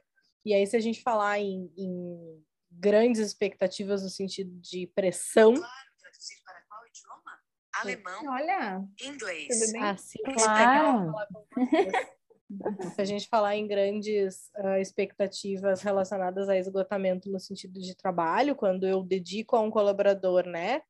E 0.45 0.55
aí, 0.55 0.67
se 0.67 0.77
a 0.77 0.81
gente 0.81 1.03
falar 1.03 1.39
em, 1.41 1.71
em 1.77 2.45
grandes 2.71 3.21
expectativas 3.21 4.03
no 4.03 4.09
sentido 4.09 4.51
de 4.61 4.87
pressão. 4.89 5.55
Claro, 5.55 5.91
traduzir 6.01 6.43
para 6.45 6.63
qual 6.69 6.87
idioma? 6.87 7.41
Alemão. 7.75 8.33
Olha. 8.33 8.85
Inglês. 9.03 9.49
Tudo 9.49 9.73
bem? 9.73 9.83
Ah, 9.83 9.97
sim, 9.97 10.19
claro. 10.35 11.13
se 12.95 13.01
a 13.01 13.05
gente 13.05 13.29
falar 13.29 13.57
em 13.57 13.67
grandes 13.67 14.51
uh, 14.59 14.77
expectativas 14.81 15.83
relacionadas 15.83 16.49
a 16.49 16.57
esgotamento 16.57 17.29
no 17.31 17.41
sentido 17.41 17.81
de 17.81 17.95
trabalho, 17.97 18.55
quando 18.55 18.87
eu 18.87 19.03
dedico 19.03 19.57
a 19.57 19.61
um 19.61 19.71
colaborador, 19.71 20.47
né, 20.47 20.83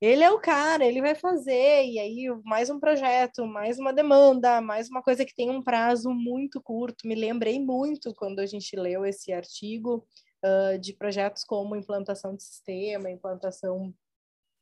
ele 0.00 0.22
é 0.22 0.30
o 0.30 0.40
cara, 0.40 0.84
ele 0.84 1.00
vai 1.00 1.14
fazer, 1.14 1.86
e 1.86 1.98
aí 1.98 2.26
mais 2.44 2.68
um 2.68 2.78
projeto, 2.78 3.46
mais 3.46 3.78
uma 3.78 3.92
demanda, 3.92 4.60
mais 4.60 4.88
uma 4.90 5.02
coisa 5.02 5.24
que 5.24 5.34
tem 5.34 5.50
um 5.50 5.62
prazo 5.62 6.10
muito 6.10 6.60
curto. 6.60 7.06
Me 7.06 7.14
lembrei 7.14 7.60
muito 7.60 8.14
quando 8.14 8.40
a 8.40 8.46
gente 8.46 8.76
leu 8.76 9.06
esse 9.06 9.32
artigo 9.32 10.06
uh, 10.44 10.78
de 10.78 10.92
projetos 10.92 11.44
como 11.44 11.76
implantação 11.76 12.34
de 12.34 12.42
sistema, 12.42 13.10
implantação 13.10 13.94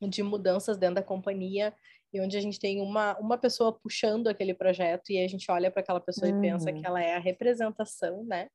de 0.01 0.21
mudanças 0.21 0.77
dentro 0.77 0.95
da 0.95 1.03
companhia, 1.03 1.73
e 2.13 2.21
onde 2.21 2.37
a 2.37 2.41
gente 2.41 2.59
tem 2.59 2.79
uma, 2.79 3.17
uma 3.17 3.37
pessoa 3.37 3.73
puxando 3.73 4.27
aquele 4.27 4.53
projeto 4.53 5.09
e 5.09 5.23
a 5.23 5.27
gente 5.27 5.49
olha 5.49 5.71
para 5.71 5.81
aquela 5.81 5.99
pessoa 5.99 6.31
uhum. 6.31 6.37
e 6.37 6.41
pensa 6.41 6.71
que 6.71 6.85
ela 6.85 7.01
é 7.01 7.15
a 7.15 7.19
representação, 7.19 8.23
né, 8.23 8.49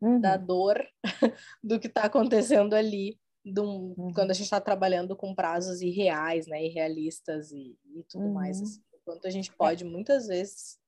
uhum. 0.00 0.18
da 0.18 0.36
dor 0.36 0.82
do 1.62 1.78
que 1.78 1.88
está 1.88 2.04
acontecendo 2.04 2.74
ali 2.74 3.18
do, 3.44 3.94
uhum. 3.98 4.12
quando 4.14 4.30
a 4.30 4.34
gente 4.34 4.44
está 4.44 4.60
trabalhando 4.60 5.16
com 5.16 5.34
prazos 5.34 5.80
irreais, 5.80 6.46
né, 6.46 6.64
irrealistas 6.64 7.50
e, 7.50 7.76
e 7.94 8.04
tudo 8.08 8.26
uhum. 8.26 8.34
mais. 8.34 8.60
Assim, 8.60 8.80
enquanto 8.94 9.26
a 9.26 9.30
gente 9.30 9.50
é. 9.50 9.54
pode 9.56 9.84
muitas 9.84 10.28
vezes 10.28 10.78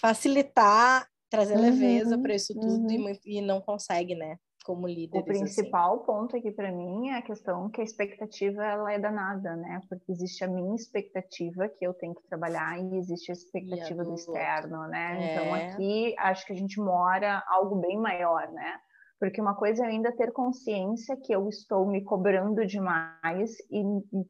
facilitar, 0.00 1.08
trazer 1.28 1.56
uhum. 1.56 1.62
leveza 1.62 2.18
para 2.18 2.34
isso 2.34 2.54
tudo 2.54 2.90
e, 2.90 2.98
uhum. 2.98 3.18
e, 3.24 3.40
não 3.40 3.60
consegue, 3.60 4.14
né? 4.14 4.36
Como 4.64 4.86
líder. 4.86 5.18
O 5.18 5.20
assim. 5.20 5.40
principal 5.40 5.96
assim. 5.96 6.04
ponto 6.04 6.36
aqui 6.36 6.52
para 6.52 6.70
mim 6.70 7.08
é 7.08 7.16
a 7.16 7.22
questão 7.22 7.70
que 7.70 7.80
a 7.80 7.84
expectativa 7.84 8.62
ela 8.62 8.92
é 8.92 8.98
danada, 8.98 9.56
né? 9.56 9.80
Porque 9.88 10.12
existe 10.12 10.44
a 10.44 10.48
minha 10.48 10.76
expectativa 10.76 11.66
que 11.68 11.84
eu 11.84 11.94
tenho 11.94 12.14
que 12.14 12.22
trabalhar 12.28 12.78
e 12.78 12.96
existe 12.98 13.30
a 13.30 13.34
expectativa 13.34 14.04
do 14.04 14.14
externo, 14.14 14.86
né? 14.86 15.32
Então, 15.32 15.56
é. 15.56 15.64
Então 15.64 15.74
aqui 15.74 16.14
acho 16.18 16.46
que 16.46 16.52
a 16.52 16.56
gente 16.56 16.78
mora 16.78 17.42
algo 17.48 17.76
bem 17.76 17.98
maior, 17.98 18.52
né? 18.52 18.80
Porque 19.20 19.38
uma 19.38 19.54
coisa 19.54 19.84
é 19.84 19.88
ainda 19.88 20.10
ter 20.10 20.32
consciência 20.32 21.14
que 21.14 21.30
eu 21.30 21.46
estou 21.46 21.86
me 21.86 22.02
cobrando 22.02 22.66
demais 22.66 23.54
e 23.70 23.84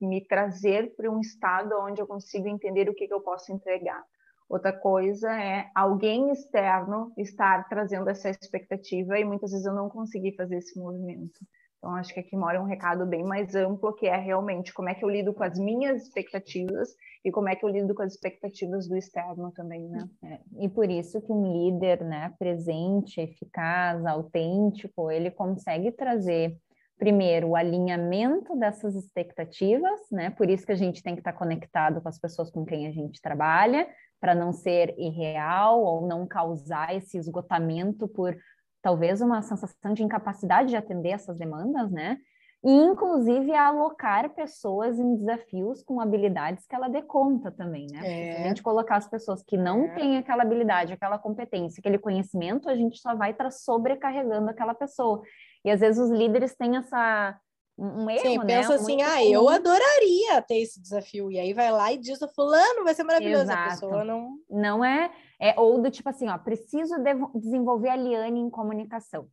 me 0.04 0.26
trazer 0.26 0.96
para 0.96 1.08
um 1.08 1.20
estado 1.20 1.76
onde 1.80 2.02
eu 2.02 2.08
consigo 2.08 2.48
entender 2.48 2.90
o 2.90 2.94
que, 2.94 3.06
que 3.06 3.14
eu 3.14 3.20
posso 3.20 3.52
entregar. 3.52 4.04
Outra 4.48 4.72
coisa 4.72 5.30
é 5.32 5.70
alguém 5.76 6.32
externo 6.32 7.12
estar 7.16 7.68
trazendo 7.68 8.10
essa 8.10 8.30
expectativa 8.30 9.16
e 9.16 9.24
muitas 9.24 9.52
vezes 9.52 9.64
eu 9.64 9.72
não 9.72 9.88
consegui 9.88 10.34
fazer 10.34 10.56
esse 10.56 10.76
movimento. 10.76 11.38
Então, 11.80 11.94
acho 11.96 12.12
que 12.12 12.20
aqui 12.20 12.36
mora 12.36 12.60
um 12.60 12.66
recado 12.66 13.06
bem 13.06 13.24
mais 13.24 13.54
amplo, 13.54 13.94
que 13.94 14.06
é 14.06 14.16
realmente 14.16 14.72
como 14.72 14.90
é 14.90 14.94
que 14.94 15.02
eu 15.02 15.08
lido 15.08 15.32
com 15.32 15.42
as 15.42 15.58
minhas 15.58 16.02
expectativas 16.02 16.90
e 17.24 17.32
como 17.32 17.48
é 17.48 17.56
que 17.56 17.64
eu 17.64 17.70
lido 17.70 17.94
com 17.94 18.02
as 18.02 18.12
expectativas 18.12 18.86
do 18.86 18.96
externo 18.96 19.50
também, 19.52 19.88
né? 19.88 20.06
É, 20.22 20.40
e 20.60 20.68
por 20.68 20.90
isso 20.90 21.22
que 21.22 21.32
um 21.32 21.70
líder, 21.70 22.04
né, 22.04 22.34
presente, 22.38 23.18
eficaz, 23.18 24.04
autêntico, 24.04 25.10
ele 25.10 25.30
consegue 25.30 25.90
trazer 25.90 26.54
primeiro, 26.98 27.48
o 27.48 27.56
alinhamento 27.56 28.54
dessas 28.58 28.94
expectativas, 28.94 29.98
né? 30.12 30.28
Por 30.28 30.50
isso 30.50 30.66
que 30.66 30.72
a 30.72 30.76
gente 30.76 31.02
tem 31.02 31.14
que 31.14 31.22
estar 31.22 31.32
conectado 31.32 31.98
com 32.02 32.08
as 32.10 32.18
pessoas 32.18 32.50
com 32.50 32.62
quem 32.62 32.86
a 32.86 32.92
gente 32.92 33.22
trabalha, 33.22 33.88
para 34.20 34.34
não 34.34 34.52
ser 34.52 34.94
irreal 34.98 35.82
ou 35.82 36.06
não 36.06 36.26
causar 36.26 36.94
esse 36.94 37.16
esgotamento 37.16 38.06
por 38.06 38.36
talvez 38.82 39.20
uma 39.20 39.42
sensação 39.42 39.92
de 39.92 40.02
incapacidade 40.02 40.70
de 40.70 40.76
atender 40.76 41.10
essas 41.10 41.38
demandas, 41.38 41.90
né? 41.90 42.18
E, 42.62 42.70
inclusive, 42.70 43.54
alocar 43.54 44.28
pessoas 44.34 44.98
em 44.98 45.16
desafios 45.16 45.82
com 45.82 45.98
habilidades 45.98 46.66
que 46.66 46.74
ela 46.74 46.88
dê 46.88 47.00
conta 47.00 47.50
também, 47.50 47.86
né? 47.90 48.00
É. 48.02 48.32
Se 48.32 48.42
a 48.42 48.48
gente 48.48 48.62
colocar 48.62 48.96
as 48.96 49.08
pessoas 49.08 49.42
que 49.42 49.56
não 49.56 49.84
é. 49.84 49.94
têm 49.94 50.18
aquela 50.18 50.42
habilidade, 50.42 50.92
aquela 50.92 51.18
competência, 51.18 51.80
aquele 51.80 51.98
conhecimento, 51.98 52.68
a 52.68 52.76
gente 52.76 52.98
só 52.98 53.14
vai 53.14 53.30
estar 53.30 53.50
sobrecarregando 53.50 54.50
aquela 54.50 54.74
pessoa. 54.74 55.22
E 55.64 55.70
às 55.70 55.80
vezes 55.80 55.98
os 55.98 56.10
líderes 56.10 56.54
têm 56.54 56.76
essa 56.76 57.38
um 57.78 58.10
erro, 58.10 58.20
Sim, 58.20 58.38
né? 58.38 58.44
pensa 58.44 58.74
assim, 58.74 59.00
ah, 59.00 59.24
eu 59.24 59.48
adoraria 59.48 60.42
ter 60.46 60.58
esse 60.58 60.82
desafio. 60.82 61.32
E 61.32 61.38
aí 61.38 61.54
vai 61.54 61.72
lá 61.72 61.90
e 61.90 61.96
diz, 61.96 62.18
fulano 62.34 62.84
vai 62.84 62.92
ser 62.94 63.04
maravilhoso. 63.04 63.44
Exato. 63.44 63.60
A 63.60 63.70
pessoa 63.70 64.04
não... 64.04 64.34
Não 64.50 64.84
é, 64.84 65.10
é... 65.40 65.58
Ou 65.58 65.80
do 65.80 65.90
tipo 65.90 66.08
assim, 66.08 66.28
ó, 66.28 66.38
preciso 66.38 66.96
de 66.98 67.14
desenvolver 67.40 67.88
a 67.88 67.96
Liane 67.96 68.40
em 68.40 68.50
comunicação. 68.50 69.28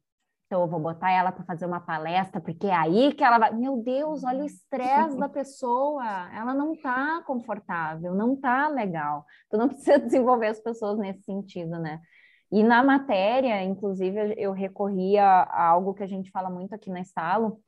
Então, 0.47 0.61
eu 0.61 0.67
vou 0.67 0.79
botar 0.79 1.11
ela 1.11 1.29
para 1.29 1.43
fazer 1.43 1.65
uma 1.65 1.81
palestra, 1.81 2.39
porque 2.39 2.67
é 2.67 2.73
aí 2.73 3.13
que 3.13 3.21
ela 3.21 3.37
vai. 3.37 3.53
Meu 3.53 3.83
Deus, 3.83 4.23
olha 4.23 4.43
o 4.43 4.45
estresse 4.45 5.17
da 5.17 5.27
pessoa. 5.27 6.05
Ela 6.33 6.53
não 6.53 6.73
está 6.73 7.21
confortável, 7.23 8.15
não 8.15 8.33
está 8.33 8.69
legal. 8.69 9.25
Tu 9.49 9.57
não 9.57 9.67
precisa 9.69 9.99
desenvolver 9.99 10.47
as 10.47 10.59
pessoas 10.61 10.97
nesse 10.97 11.23
sentido, 11.23 11.77
né? 11.77 11.99
E 12.49 12.63
na 12.63 12.81
matéria, 12.81 13.61
inclusive, 13.61 14.35
eu 14.37 14.53
recorri 14.53 15.17
a, 15.17 15.41
a 15.43 15.67
algo 15.67 15.93
que 15.93 16.03
a 16.03 16.07
gente 16.07 16.31
fala 16.31 16.49
muito 16.49 16.73
aqui 16.73 16.89
na 16.89 17.01
Estalo, 17.01 17.59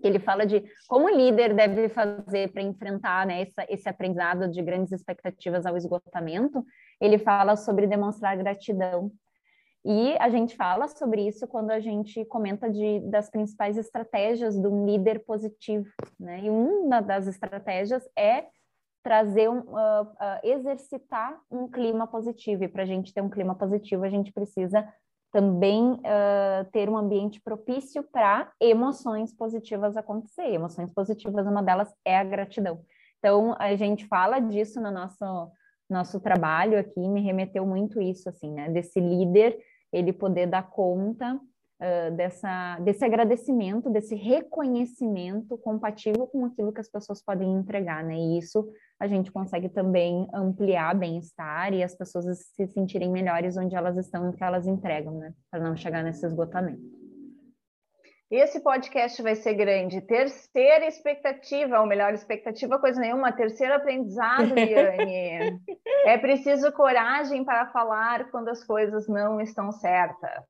que 0.00 0.08
ele 0.08 0.18
fala 0.18 0.44
de 0.44 0.64
como 0.88 1.06
o 1.06 1.16
líder 1.16 1.54
deve 1.54 1.88
fazer 1.88 2.50
para 2.52 2.62
enfrentar 2.62 3.24
né, 3.24 3.42
essa, 3.42 3.64
esse 3.68 3.88
aprendizado 3.88 4.50
de 4.50 4.60
grandes 4.60 4.92
expectativas 4.92 5.64
ao 5.64 5.76
esgotamento. 5.76 6.64
Ele 7.02 7.18
fala 7.18 7.56
sobre 7.56 7.88
demonstrar 7.88 8.36
gratidão. 8.36 9.10
E 9.84 10.16
a 10.20 10.30
gente 10.30 10.54
fala 10.54 10.86
sobre 10.86 11.26
isso 11.26 11.48
quando 11.48 11.72
a 11.72 11.80
gente 11.80 12.24
comenta 12.26 12.70
de, 12.70 13.00
das 13.00 13.28
principais 13.28 13.76
estratégias 13.76 14.56
de 14.56 14.68
um 14.68 14.86
líder 14.86 15.24
positivo. 15.24 15.90
Né? 16.18 16.44
E 16.44 16.50
uma 16.50 17.00
das 17.00 17.26
estratégias 17.26 18.08
é 18.16 18.46
trazer 19.02 19.50
um, 19.50 19.58
uh, 19.58 20.02
uh, 20.04 20.38
exercitar 20.44 21.36
um 21.50 21.68
clima 21.68 22.06
positivo. 22.06 22.62
E 22.62 22.68
para 22.68 22.84
a 22.84 22.86
gente 22.86 23.12
ter 23.12 23.20
um 23.20 23.28
clima 23.28 23.56
positivo, 23.56 24.04
a 24.04 24.08
gente 24.08 24.32
precisa 24.32 24.86
também 25.32 25.94
uh, 25.94 26.70
ter 26.70 26.88
um 26.88 26.96
ambiente 26.96 27.40
propício 27.40 28.04
para 28.04 28.52
emoções 28.60 29.34
positivas 29.34 29.96
acontecer. 29.96 30.46
Emoções 30.46 30.92
positivas, 30.92 31.44
uma 31.48 31.64
delas 31.64 31.92
é 32.04 32.16
a 32.16 32.22
gratidão. 32.22 32.84
Então, 33.18 33.56
a 33.58 33.74
gente 33.74 34.06
fala 34.06 34.38
disso 34.38 34.80
no 34.80 34.92
nosso, 34.92 35.24
nosso 35.92 36.18
trabalho 36.20 36.78
aqui, 36.78 37.00
me 37.08 37.20
remeteu 37.20 37.66
muito 37.66 38.00
isso, 38.00 38.28
assim, 38.28 38.50
né? 38.52 38.68
Desse 38.70 38.98
líder, 38.98 39.58
ele 39.92 40.12
poder 40.12 40.46
dar 40.46 40.70
conta 40.70 41.34
uh, 41.34 42.16
dessa, 42.16 42.78
desse 42.80 43.04
agradecimento, 43.04 43.90
desse 43.90 44.14
reconhecimento 44.14 45.58
compatível 45.58 46.26
com 46.26 46.44
aquilo 46.44 46.72
que 46.72 46.80
as 46.80 46.88
pessoas 46.88 47.22
podem 47.22 47.52
entregar, 47.52 48.02
né? 48.02 48.16
E 48.16 48.38
isso 48.38 48.66
a 48.98 49.06
gente 49.06 49.30
consegue 49.30 49.68
também 49.68 50.28
ampliar 50.32 50.94
bem-estar 50.94 51.74
e 51.74 51.82
as 51.82 51.94
pessoas 51.94 52.24
se 52.54 52.66
sentirem 52.68 53.10
melhores 53.10 53.56
onde 53.56 53.74
elas 53.74 53.96
estão 53.96 54.30
e 54.30 54.32
que 54.32 54.42
elas 54.44 54.66
entregam, 54.66 55.18
né? 55.18 55.34
Para 55.50 55.62
não 55.62 55.76
chegar 55.76 56.02
nesse 56.02 56.24
esgotamento. 56.24 57.01
Esse 58.32 58.60
podcast 58.60 59.20
vai 59.20 59.36
ser 59.36 59.52
grande. 59.52 60.00
Terceira 60.00 60.86
expectativa, 60.86 61.78
ou 61.80 61.86
melhor, 61.86 62.14
expectativa, 62.14 62.78
coisa 62.78 62.98
nenhuma. 62.98 63.30
Terceiro 63.30 63.74
aprendizado, 63.74 64.46
Liane. 64.56 65.60
é 66.06 66.16
preciso 66.16 66.72
coragem 66.72 67.44
para 67.44 67.70
falar 67.70 68.30
quando 68.30 68.48
as 68.48 68.64
coisas 68.64 69.06
não 69.06 69.38
estão 69.38 69.70
certas. 69.70 70.46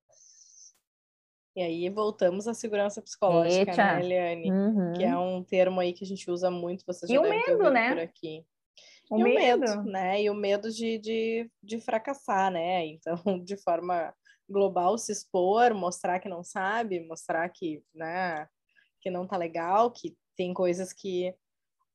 E 1.56 1.60
aí 1.60 1.88
voltamos 1.90 2.46
à 2.46 2.54
segurança 2.54 3.02
psicológica, 3.02 3.72
Eita. 3.72 3.84
né, 3.84 4.00
Eliane? 4.00 4.52
Uhum. 4.52 4.92
Que 4.92 5.02
é 5.02 5.18
um 5.18 5.42
termo 5.42 5.80
aí 5.80 5.92
que 5.92 6.04
a 6.04 6.06
gente 6.06 6.30
usa 6.30 6.52
muito, 6.52 6.84
você 6.86 7.04
já 7.04 7.14
e 7.14 7.18
o 7.18 7.22
medo, 7.22 7.68
né? 7.68 7.88
por 7.88 7.98
aqui. 7.98 8.44
O 9.10 9.18
e 9.18 9.24
medo. 9.24 9.36
o 9.36 9.68
medo, 9.68 9.82
né? 9.90 10.22
E 10.22 10.30
o 10.30 10.34
medo 10.34 10.70
de, 10.70 10.98
de, 10.98 11.50
de 11.60 11.80
fracassar, 11.80 12.48
né? 12.52 12.86
Então, 12.86 13.16
de 13.44 13.56
forma 13.56 14.14
global, 14.52 14.98
se 14.98 15.10
expor, 15.12 15.74
mostrar 15.74 16.20
que 16.20 16.28
não 16.28 16.44
sabe, 16.44 17.00
mostrar 17.00 17.48
que, 17.48 17.82
né, 17.94 18.46
que 19.00 19.10
não 19.10 19.26
tá 19.26 19.36
legal, 19.36 19.90
que 19.90 20.16
tem 20.36 20.54
coisas 20.54 20.92
que 20.92 21.34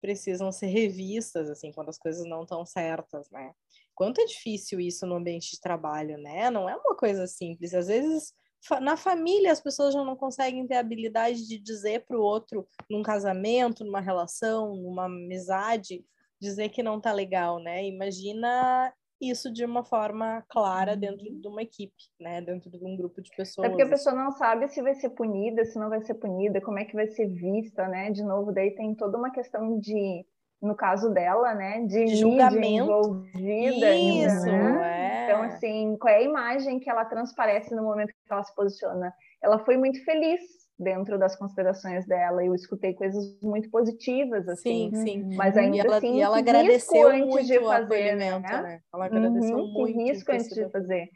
precisam 0.01 0.51
ser 0.51 0.67
revistas, 0.67 1.49
assim, 1.49 1.71
quando 1.71 1.89
as 1.89 1.97
coisas 1.97 2.25
não 2.25 2.43
estão 2.43 2.65
certas, 2.65 3.29
né? 3.31 3.53
Quanto 3.95 4.21
é 4.21 4.25
difícil 4.25 4.79
isso 4.79 5.07
no 5.07 5.15
ambiente 5.15 5.51
de 5.51 5.59
trabalho, 5.59 6.17
né? 6.17 6.51
Não 6.51 6.69
é 6.69 6.75
uma 6.75 6.95
coisa 6.95 7.25
simples. 7.25 7.73
Às 7.73 7.87
vezes 7.87 8.33
na 8.81 8.97
família 8.97 9.51
as 9.51 9.61
pessoas 9.61 9.93
já 9.93 10.03
não 10.03 10.15
conseguem 10.15 10.67
ter 10.67 10.75
a 10.75 10.79
habilidade 10.79 11.47
de 11.47 11.57
dizer 11.57 12.05
para 12.05 12.17
o 12.17 12.21
outro 12.21 12.67
num 12.89 13.01
casamento, 13.01 13.83
numa 13.83 14.01
relação, 14.01 14.75
numa 14.75 15.05
amizade, 15.05 16.03
dizer 16.39 16.69
que 16.69 16.83
não 16.83 16.99
tá 16.99 17.11
legal, 17.11 17.59
né? 17.59 17.85
Imagina 17.85 18.93
isso 19.21 19.51
de 19.51 19.65
uma 19.65 19.83
forma 19.83 20.43
clara 20.49 20.95
dentro 20.95 21.27
uhum. 21.27 21.39
de 21.39 21.47
uma 21.47 21.61
equipe, 21.61 21.93
né? 22.19 22.41
Dentro 22.41 22.69
de 22.69 22.83
um 22.83 22.95
grupo 22.95 23.21
de 23.21 23.29
pessoas. 23.35 23.65
É 23.65 23.69
porque 23.69 23.83
a 23.83 23.89
pessoa 23.89 24.15
não 24.15 24.31
sabe 24.31 24.67
se 24.67 24.81
vai 24.81 24.95
ser 24.95 25.09
punida, 25.11 25.65
se 25.65 25.79
não 25.79 25.89
vai 25.89 26.01
ser 26.01 26.15
punida, 26.15 26.61
como 26.61 26.79
é 26.79 26.85
que 26.85 26.95
vai 26.95 27.07
ser 27.07 27.27
vista, 27.27 27.87
né? 27.87 28.11
De 28.11 28.23
novo, 28.23 28.51
daí 28.51 28.71
tem 28.71 28.93
toda 28.95 29.17
uma 29.17 29.31
questão 29.31 29.79
de 29.79 30.25
no 30.61 30.75
caso 30.75 31.11
dela, 31.11 31.53
né, 31.53 31.85
de 31.85 32.07
julgamento 32.15 32.83
envolvida. 32.83 33.95
Isso, 33.95 34.45
né? 34.45 35.25
é. 35.25 35.25
Então, 35.25 35.43
assim, 35.43 35.95
qual 35.99 36.11
é 36.11 36.17
a 36.17 36.23
imagem 36.23 36.79
que 36.79 36.89
ela 36.89 37.05
transparece 37.05 37.75
no 37.75 37.83
momento 37.83 38.07
que 38.07 38.33
ela 38.33 38.43
se 38.43 38.55
posiciona? 38.55 39.13
Ela 39.41 39.59
foi 39.59 39.77
muito 39.77 40.03
feliz 40.03 40.41
dentro 40.79 41.17
das 41.17 41.35
considerações 41.35 42.05
dela. 42.05 42.43
Eu 42.43 42.53
escutei 42.53 42.93
coisas 42.93 43.39
muito 43.41 43.69
positivas, 43.69 44.47
assim. 44.47 44.91
Sim, 44.93 45.05
sim. 45.05 45.35
Mas 45.35 45.57
ainda 45.57 45.77
e 45.77 45.79
ela, 45.79 45.97
assim, 45.97 46.17
e 46.17 46.21
ela 46.21 46.37
agradeceu 46.37 47.11
muito 47.11 47.45
de 47.45 47.59
fazer, 47.59 48.15
né? 48.15 48.39
né? 48.39 48.81
Ela 48.93 49.05
agradeceu 49.05 49.57
uhum, 49.57 49.73
muito. 49.73 49.97
risco 49.97 50.31
antes 50.31 50.49
de 50.49 50.69
fazer. 50.69 51.09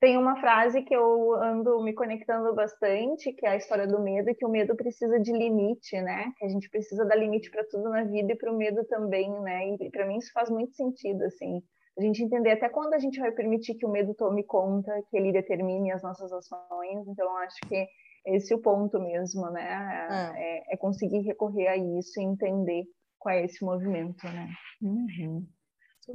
Tem 0.00 0.16
uma 0.16 0.40
frase 0.40 0.82
que 0.82 0.94
eu 0.94 1.34
ando 1.34 1.82
me 1.82 1.92
conectando 1.92 2.54
bastante, 2.54 3.32
que 3.32 3.44
é 3.44 3.50
a 3.50 3.56
história 3.56 3.84
do 3.84 4.00
medo, 4.00 4.32
que 4.32 4.46
o 4.46 4.48
medo 4.48 4.76
precisa 4.76 5.18
de 5.18 5.32
limite, 5.32 6.00
né? 6.00 6.32
Que 6.38 6.44
a 6.44 6.48
gente 6.48 6.70
precisa 6.70 7.04
dar 7.04 7.16
limite 7.16 7.50
para 7.50 7.64
tudo 7.64 7.90
na 7.90 8.04
vida 8.04 8.32
e 8.32 8.36
para 8.36 8.52
o 8.52 8.56
medo 8.56 8.84
também, 8.84 9.28
né? 9.40 9.74
E 9.80 9.90
para 9.90 10.06
mim 10.06 10.18
isso 10.18 10.32
faz 10.32 10.48
muito 10.48 10.72
sentido, 10.76 11.24
assim. 11.24 11.60
A 11.98 12.02
gente 12.02 12.22
entender 12.22 12.52
até 12.52 12.68
quando 12.68 12.94
a 12.94 12.98
gente 12.98 13.18
vai 13.18 13.32
permitir 13.32 13.74
que 13.74 13.84
o 13.84 13.90
medo 13.90 14.14
tome 14.14 14.44
conta, 14.44 14.92
que 15.10 15.16
ele 15.16 15.32
determine 15.32 15.90
as 15.90 16.00
nossas 16.00 16.32
ações. 16.32 17.08
Então, 17.08 17.26
eu 17.26 17.36
acho 17.38 17.56
que 17.68 17.84
esse 18.36 18.52
é 18.52 18.56
o 18.56 18.60
ponto 18.60 19.00
mesmo, 19.00 19.50
né? 19.50 20.34
É, 20.34 20.72
é, 20.72 20.74
é 20.74 20.76
conseguir 20.76 21.20
recorrer 21.20 21.68
a 21.68 21.76
isso 21.76 22.20
e 22.20 22.24
entender 22.24 22.84
qual 23.18 23.34
é 23.34 23.44
esse 23.44 23.64
movimento, 23.64 24.24
né? 24.26 24.48
Uhum. 24.80 25.46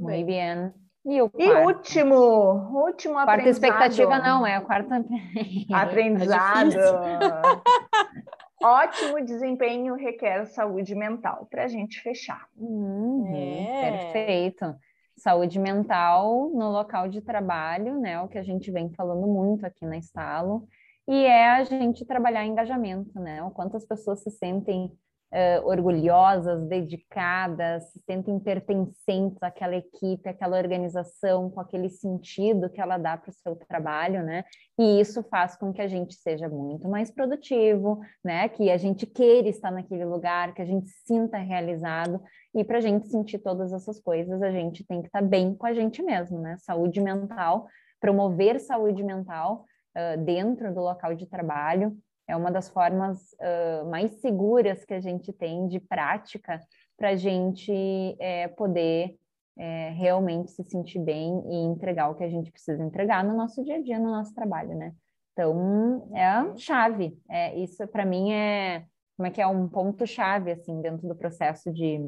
Muito 0.00 0.26
bem. 0.26 0.72
E, 1.06 1.20
o 1.20 1.30
e 1.38 1.50
último, 1.66 2.16
último 2.16 3.14
quarta 3.14 3.32
aprendizado. 3.32 3.64
expectativa 3.64 4.18
não, 4.18 4.46
é 4.46 4.56
a 4.56 4.60
quarta 4.62 5.04
aprendizado. 5.72 6.72
É 6.74 8.64
Ótimo 8.64 9.22
desempenho 9.22 9.94
requer 9.94 10.46
saúde 10.46 10.94
mental, 10.94 11.46
para 11.50 11.64
a 11.64 11.68
gente 11.68 12.00
fechar. 12.00 12.48
Uhum, 12.56 13.26
é. 13.36 13.90
Perfeito. 13.90 14.74
Saúde 15.18 15.60
mental 15.60 16.48
no 16.54 16.70
local 16.70 17.06
de 17.06 17.20
trabalho, 17.20 18.00
né? 18.00 18.18
O 18.22 18.28
que 18.28 18.38
a 18.38 18.42
gente 18.42 18.70
vem 18.70 18.90
falando 18.94 19.26
muito 19.26 19.66
aqui 19.66 19.84
na 19.84 19.98
Estalo, 19.98 20.66
e 21.06 21.24
é 21.24 21.50
a 21.50 21.64
gente 21.64 22.04
trabalhar 22.04 22.46
engajamento, 22.46 23.18
né? 23.20 23.42
O 23.42 23.50
quanto 23.50 23.76
as 23.76 23.84
pessoas 23.84 24.22
se 24.22 24.30
sentem 24.30 24.90
uh, 25.34 25.66
orgulhosas, 25.66 26.66
dedicadas, 26.66 27.90
se 27.90 28.00
sentem 28.06 28.38
pertencentes 28.38 29.42
àquela 29.42 29.76
equipe, 29.76 30.28
àquela 30.28 30.56
organização, 30.56 31.50
com 31.50 31.60
aquele 31.60 31.88
sentido 31.88 32.70
que 32.70 32.80
ela 32.80 32.96
dá 32.96 33.16
para 33.16 33.30
o 33.30 33.34
seu 33.34 33.56
trabalho, 33.56 34.22
né? 34.22 34.44
E 34.78 35.00
isso 35.00 35.22
faz 35.24 35.56
com 35.56 35.72
que 35.72 35.82
a 35.82 35.88
gente 35.88 36.14
seja 36.14 36.48
muito 36.48 36.88
mais 36.88 37.10
produtivo, 37.10 38.00
né? 38.24 38.48
Que 38.48 38.70
a 38.70 38.76
gente 38.76 39.04
queira 39.04 39.48
estar 39.48 39.70
naquele 39.70 40.04
lugar, 40.04 40.54
que 40.54 40.62
a 40.62 40.66
gente 40.66 40.88
sinta 41.04 41.36
realizado. 41.36 42.22
E 42.54 42.64
para 42.64 42.78
a 42.78 42.80
gente 42.80 43.08
sentir 43.08 43.40
todas 43.40 43.72
essas 43.72 44.00
coisas, 44.00 44.40
a 44.40 44.50
gente 44.50 44.84
tem 44.86 45.02
que 45.02 45.08
estar 45.08 45.22
bem 45.22 45.54
com 45.54 45.66
a 45.66 45.74
gente 45.74 46.02
mesmo, 46.02 46.38
né? 46.38 46.56
Saúde 46.60 47.00
mental, 47.00 47.66
promover 48.00 48.60
saúde 48.60 49.02
mental 49.02 49.66
uh, 49.96 50.22
dentro 50.24 50.72
do 50.74 50.80
local 50.80 51.14
de 51.14 51.26
trabalho 51.26 51.96
é 52.26 52.34
uma 52.36 52.50
das 52.50 52.68
formas 52.68 53.32
uh, 53.34 53.88
mais 53.90 54.12
seguras 54.20 54.84
que 54.84 54.94
a 54.94 55.00
gente 55.00 55.32
tem 55.32 55.68
de 55.68 55.78
prática 55.78 56.60
para 56.96 57.10
a 57.10 57.16
gente 57.16 57.72
é, 58.18 58.48
poder 58.48 59.16
é, 59.58 59.90
realmente 59.90 60.50
se 60.50 60.64
sentir 60.64 60.98
bem 60.98 61.42
e 61.48 61.56
entregar 61.66 62.08
o 62.08 62.14
que 62.14 62.24
a 62.24 62.28
gente 62.28 62.50
precisa 62.50 62.82
entregar 62.82 63.24
no 63.24 63.36
nosso 63.36 63.62
dia 63.64 63.76
a 63.76 63.82
dia, 63.82 63.98
no 63.98 64.10
nosso 64.10 64.34
trabalho, 64.34 64.74
né? 64.76 64.92
Então, 65.32 66.08
é 66.14 66.24
a 66.24 66.56
chave. 66.56 67.18
É, 67.28 67.56
isso, 67.58 67.86
para 67.88 68.04
mim, 68.04 68.32
é, 68.32 68.84
como 69.16 69.26
é 69.26 69.30
que 69.30 69.40
é 69.40 69.46
um 69.46 69.68
ponto 69.68 70.06
chave 70.06 70.52
assim 70.52 70.80
dentro 70.80 71.06
do 71.06 71.14
processo 71.14 71.72
de 71.72 72.00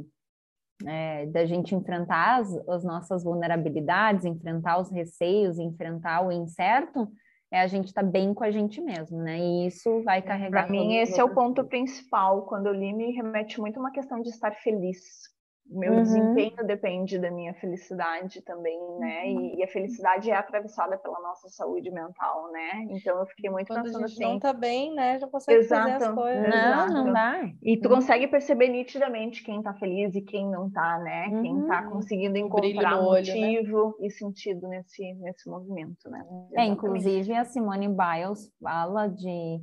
é, 0.85 1.27
da 1.27 1.47
gente 1.47 1.75
enfrentar 1.75 2.41
as, 2.41 2.55
as, 2.69 2.85
nossas 2.85 3.25
vulnerabilidades, 3.25 4.27
enfrentar 4.27 4.79
os 4.79 4.91
receios, 4.91 5.59
enfrentar 5.59 6.27
o 6.27 6.31
incerto, 6.31 7.11
é 7.57 7.61
a 7.61 7.67
gente 7.67 7.87
estar 7.87 8.03
tá 8.03 8.09
bem 8.09 8.35
com 8.35 8.45
a 8.45 8.51
gente 8.51 8.81
mesmo, 8.81 9.19
né? 9.19 9.39
E 9.39 9.67
isso 9.67 10.03
vai 10.03 10.23
carregar. 10.23 10.65
Para 10.65 10.71
mim, 10.71 10.97
esse 10.97 11.19
é 11.19 11.25
o 11.25 11.35
ponto 11.35 11.65
principal. 11.65 12.43
Quando 12.43 12.67
eu 12.67 12.73
li, 12.73 12.93
me 12.93 13.13
remete 13.13 13.61
muito 13.61 13.79
a 13.79 13.81
uma 13.81 13.91
questão 13.91 14.21
de 14.21 14.29
estar 14.29 14.53
feliz. 14.53 15.35
Meu 15.69 15.93
uhum. 15.93 16.03
desempenho 16.03 16.65
depende 16.65 17.19
da 17.19 17.31
minha 17.31 17.53
felicidade 17.55 18.41
também, 18.43 18.79
né? 18.99 19.25
Uhum. 19.25 19.41
E, 19.41 19.57
e, 19.57 19.65
a 19.65 19.69
felicidade 19.69 20.31
é 20.31 20.35
atravessada 20.35 20.97
pela 20.97 21.21
nossa 21.21 21.49
saúde 21.49 21.91
mental, 21.91 22.51
né? 22.53 22.87
Então 22.91 23.19
eu 23.19 23.27
fiquei 23.27 23.51
muito 23.51 23.69
Quando 23.69 23.85
pensando 23.85 24.05
a 24.05 24.07
gente 24.07 24.23
assim. 24.23 24.33
não 24.33 24.39
tá 24.39 24.53
bem, 24.53 24.95
né? 24.95 25.19
Já 25.19 25.27
consegue 25.27 25.59
Exato. 25.59 25.91
fazer 25.91 26.05
as 26.05 26.15
coisas. 26.15 26.49
Não, 26.49 26.87
Exato. 26.87 26.93
não 26.93 27.13
dá. 27.13 27.51
E 27.63 27.77
tu 27.77 27.89
uhum. 27.89 27.97
consegue 27.97 28.29
perceber 28.29 28.69
nitidamente 28.69 29.43
quem 29.43 29.61
tá 29.61 29.75
feliz 29.75 30.15
e 30.15 30.21
quem 30.21 30.49
não 30.49 30.71
tá, 30.71 30.99
né? 30.99 31.29
Uhum. 31.33 31.43
Quem 31.43 31.67
tá 31.67 31.83
conseguindo 31.91 32.39
encontrar 32.39 33.03
motivo 33.03 33.77
olho, 33.77 33.93
né? 33.99 34.07
e 34.07 34.11
sentido 34.11 34.69
nesse, 34.69 35.15
nesse 35.15 35.49
movimento, 35.51 36.09
né? 36.09 36.25
É, 36.55 36.65
inclusive 36.65 37.33
a 37.35 37.45
Simone 37.45 37.89
Biles 37.89 38.53
fala 38.63 39.09
de 39.09 39.61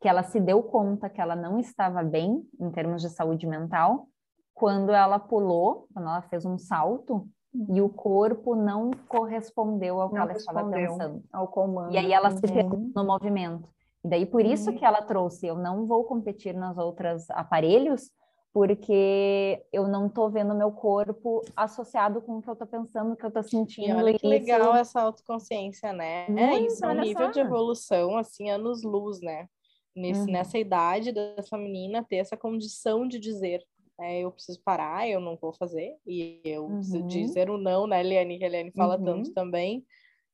que 0.00 0.08
ela 0.08 0.22
se 0.22 0.40
deu 0.40 0.62
conta 0.62 1.08
que 1.08 1.20
ela 1.20 1.36
não 1.36 1.58
estava 1.58 2.02
bem 2.02 2.42
em 2.60 2.70
termos 2.70 3.00
de 3.00 3.08
saúde 3.08 3.46
mental 3.46 4.08
quando 4.56 4.90
ela 4.90 5.18
pulou, 5.18 5.86
quando 5.92 6.08
ela 6.08 6.22
fez 6.22 6.46
um 6.46 6.56
salto, 6.56 7.28
e 7.68 7.80
o 7.80 7.90
corpo 7.90 8.56
não 8.56 8.90
correspondeu 9.06 10.00
ao 10.00 10.10
que 10.10 10.16
ela 10.16 10.32
estava 10.32 10.70
pensando. 10.70 11.22
Ao 11.30 11.46
comando. 11.46 11.92
E 11.92 11.98
aí 11.98 12.10
ela 12.10 12.30
se 12.30 12.40
perdeu 12.40 12.90
no 12.94 13.04
movimento. 13.04 13.68
E 14.02 14.08
daí 14.08 14.24
por 14.24 14.44
isso 14.44 14.70
uhum. 14.70 14.76
que 14.78 14.84
ela 14.84 15.02
trouxe, 15.02 15.46
eu 15.46 15.56
não 15.56 15.86
vou 15.86 16.04
competir 16.04 16.54
nas 16.54 16.78
outras 16.78 17.28
aparelhos, 17.30 18.10
porque 18.50 19.62
eu 19.70 19.86
não 19.86 20.08
tô 20.08 20.30
vendo 20.30 20.54
meu 20.54 20.72
corpo 20.72 21.42
associado 21.54 22.22
com 22.22 22.38
o 22.38 22.42
que 22.42 22.48
eu 22.48 22.56
tô 22.56 22.66
pensando, 22.66 23.12
o 23.12 23.16
que 23.16 23.26
eu 23.26 23.30
tô 23.30 23.42
sentindo. 23.42 23.88
E 23.88 23.92
olha 23.92 24.12
que 24.12 24.16
isso... 24.16 24.26
legal 24.26 24.74
essa 24.74 25.02
autoconsciência, 25.02 25.92
né? 25.92 26.26
Muito, 26.28 26.40
é 26.40 26.60
isso, 26.60 26.82
é 26.82 26.88
um 26.88 27.00
nível 27.00 27.26
só. 27.26 27.30
de 27.30 27.40
evolução, 27.40 28.16
assim, 28.16 28.48
anos 28.48 28.82
luz, 28.82 29.20
né? 29.20 29.46
Nesse, 29.94 30.20
uhum. 30.20 30.32
Nessa 30.32 30.56
idade 30.56 31.12
dessa 31.12 31.58
menina 31.58 32.02
ter 32.02 32.16
essa 32.16 32.36
condição 32.36 33.06
de 33.06 33.18
dizer, 33.18 33.62
é, 33.98 34.20
eu 34.20 34.30
preciso 34.30 34.60
parar, 34.62 35.08
eu 35.08 35.20
não 35.20 35.36
vou 35.36 35.52
fazer, 35.52 35.96
e 36.06 36.40
eu 36.44 36.64
uhum. 36.64 36.76
preciso 36.76 37.02
dizer 37.06 37.50
o 37.50 37.58
não, 37.58 37.86
né, 37.86 38.00
Eliane, 38.00 38.38
que 38.38 38.44
a 38.44 38.46
Eliane 38.46 38.72
fala 38.72 38.98
uhum. 38.98 39.04
tanto 39.04 39.32
também, 39.32 39.84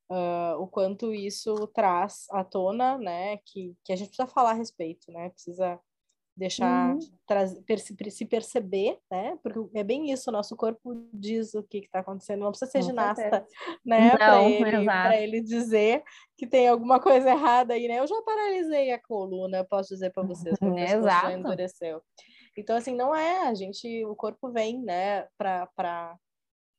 uh, 0.09 0.59
o 0.59 0.67
quanto 0.67 1.13
isso 1.13 1.67
traz 1.67 2.27
à 2.31 2.43
tona, 2.43 2.97
né, 2.97 3.37
que, 3.45 3.75
que 3.83 3.93
a 3.93 3.95
gente 3.95 4.07
precisa 4.07 4.27
falar 4.27 4.51
a 4.51 4.55
respeito, 4.55 5.11
né, 5.11 5.29
precisa 5.29 5.79
deixar, 6.35 6.95
uhum. 6.95 6.99
se 8.09 8.25
perceber, 8.25 8.97
né, 9.09 9.37
porque 9.41 9.77
é 9.77 9.83
bem 9.83 10.11
isso, 10.11 10.29
o 10.29 10.33
nosso 10.33 10.55
corpo 10.57 11.07
diz 11.13 11.53
o 11.53 11.63
que 11.63 11.77
está 11.77 11.99
acontecendo, 11.99 12.41
não 12.41 12.49
precisa 12.49 12.71
ser 12.71 12.79
Com 12.79 12.85
ginasta, 12.87 13.21
certeza. 13.21 13.47
né, 13.85 14.11
para 14.17 14.49
ele, 14.49 15.23
ele 15.23 15.41
dizer 15.41 16.03
que 16.35 16.47
tem 16.47 16.67
alguma 16.67 16.99
coisa 16.99 17.29
errada 17.29 17.75
aí, 17.75 17.87
né, 17.87 17.99
eu 17.99 18.07
já 18.07 18.19
paralisei 18.23 18.91
a 18.91 19.01
coluna, 19.01 19.63
posso 19.63 19.89
dizer 19.93 20.11
para 20.11 20.23
vocês, 20.23 20.57
porque 20.59 20.79
Exato. 20.81 21.31
endureceu. 21.31 22.01
Então, 22.57 22.75
assim, 22.75 22.95
não 22.95 23.15
é, 23.15 23.47
a 23.47 23.53
gente, 23.53 24.05
o 24.05 24.15
corpo 24.15 24.51
vem, 24.51 24.81
né, 24.81 25.27
para 25.37 26.17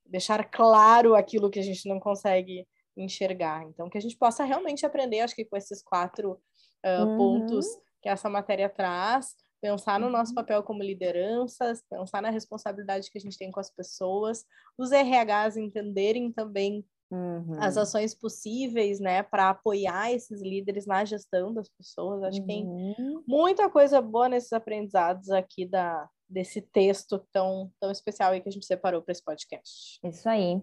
deixar 0.07 0.45
claro 0.45 1.15
aquilo 1.15 1.51
que 1.51 1.59
a 1.59 1.63
gente 1.63 1.89
não 1.89 1.99
consegue 1.99 2.67
enxergar. 2.97 3.65
Então, 3.65 3.89
que 3.91 3.99
a 3.99 4.01
gente 4.01 4.17
possa 4.17 4.45
realmente 4.45 4.87
aprender, 4.87 5.21
acho 5.21 5.35
que 5.35 5.45
com 5.45 5.57
esses 5.57 5.83
quatro 5.83 6.41
uh, 6.85 7.05
uhum. 7.05 7.17
pontos 7.17 7.67
que 8.01 8.09
essa 8.09 8.29
matéria 8.29 8.69
traz, 8.69 9.35
pensar 9.61 9.99
no 9.99 10.11
nosso 10.11 10.31
uhum. 10.31 10.37
papel 10.37 10.63
como 10.63 10.83
lideranças, 10.83 11.83
pensar 11.89 12.21
na 12.21 12.31
responsabilidade 12.31 13.11
que 13.11 13.19
a 13.19 13.21
gente 13.21 13.39
tem 13.39 13.51
com 13.51 13.61
as 13.61 13.71
pessoas, 13.71 14.45
os 14.77 14.91
RHs 14.91 15.57
entenderem 15.57 16.31
também 16.31 16.85
Uhum. 17.11 17.57
as 17.61 17.77
ações 17.77 18.14
possíveis, 18.14 18.99
né, 18.99 19.23
para 19.23 19.51
apoiar 19.51 20.12
esses 20.12 20.43
líderes 20.43 20.87
na 20.87 21.05
gestão 21.05 21.53
das 21.53 21.69
pessoas. 21.69 22.23
Acho 22.23 22.40
uhum. 22.40 22.47
que 22.47 22.53
tem 22.53 22.67
uhum. 22.67 23.23
muita 23.27 23.71
coisa 23.71 24.01
boa 24.01 24.29
nesses 24.29 24.53
aprendizados 24.53 25.31
aqui 25.31 25.67
da, 25.67 26.09
desse 26.29 26.61
texto 26.61 27.25
tão, 27.33 27.71
tão 27.81 27.90
especial 27.90 28.33
aí 28.33 28.40
que 28.40 28.49
a 28.49 28.53
gente 28.53 28.67
separou 28.67 29.03
para 29.03 29.12
esse 29.12 29.23
podcast. 29.23 30.01
Isso 30.03 30.29
aí. 30.29 30.61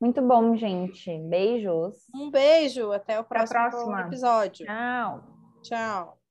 Muito 0.00 0.20
bom, 0.20 0.54
gente. 0.56 1.16
Beijos. 1.28 1.96
Um 2.14 2.30
beijo. 2.30 2.92
Até 2.92 3.18
o 3.18 3.24
próximo 3.24 3.98
episódio. 3.98 4.66
Tchau. 4.66 5.24
Tchau. 5.62 6.23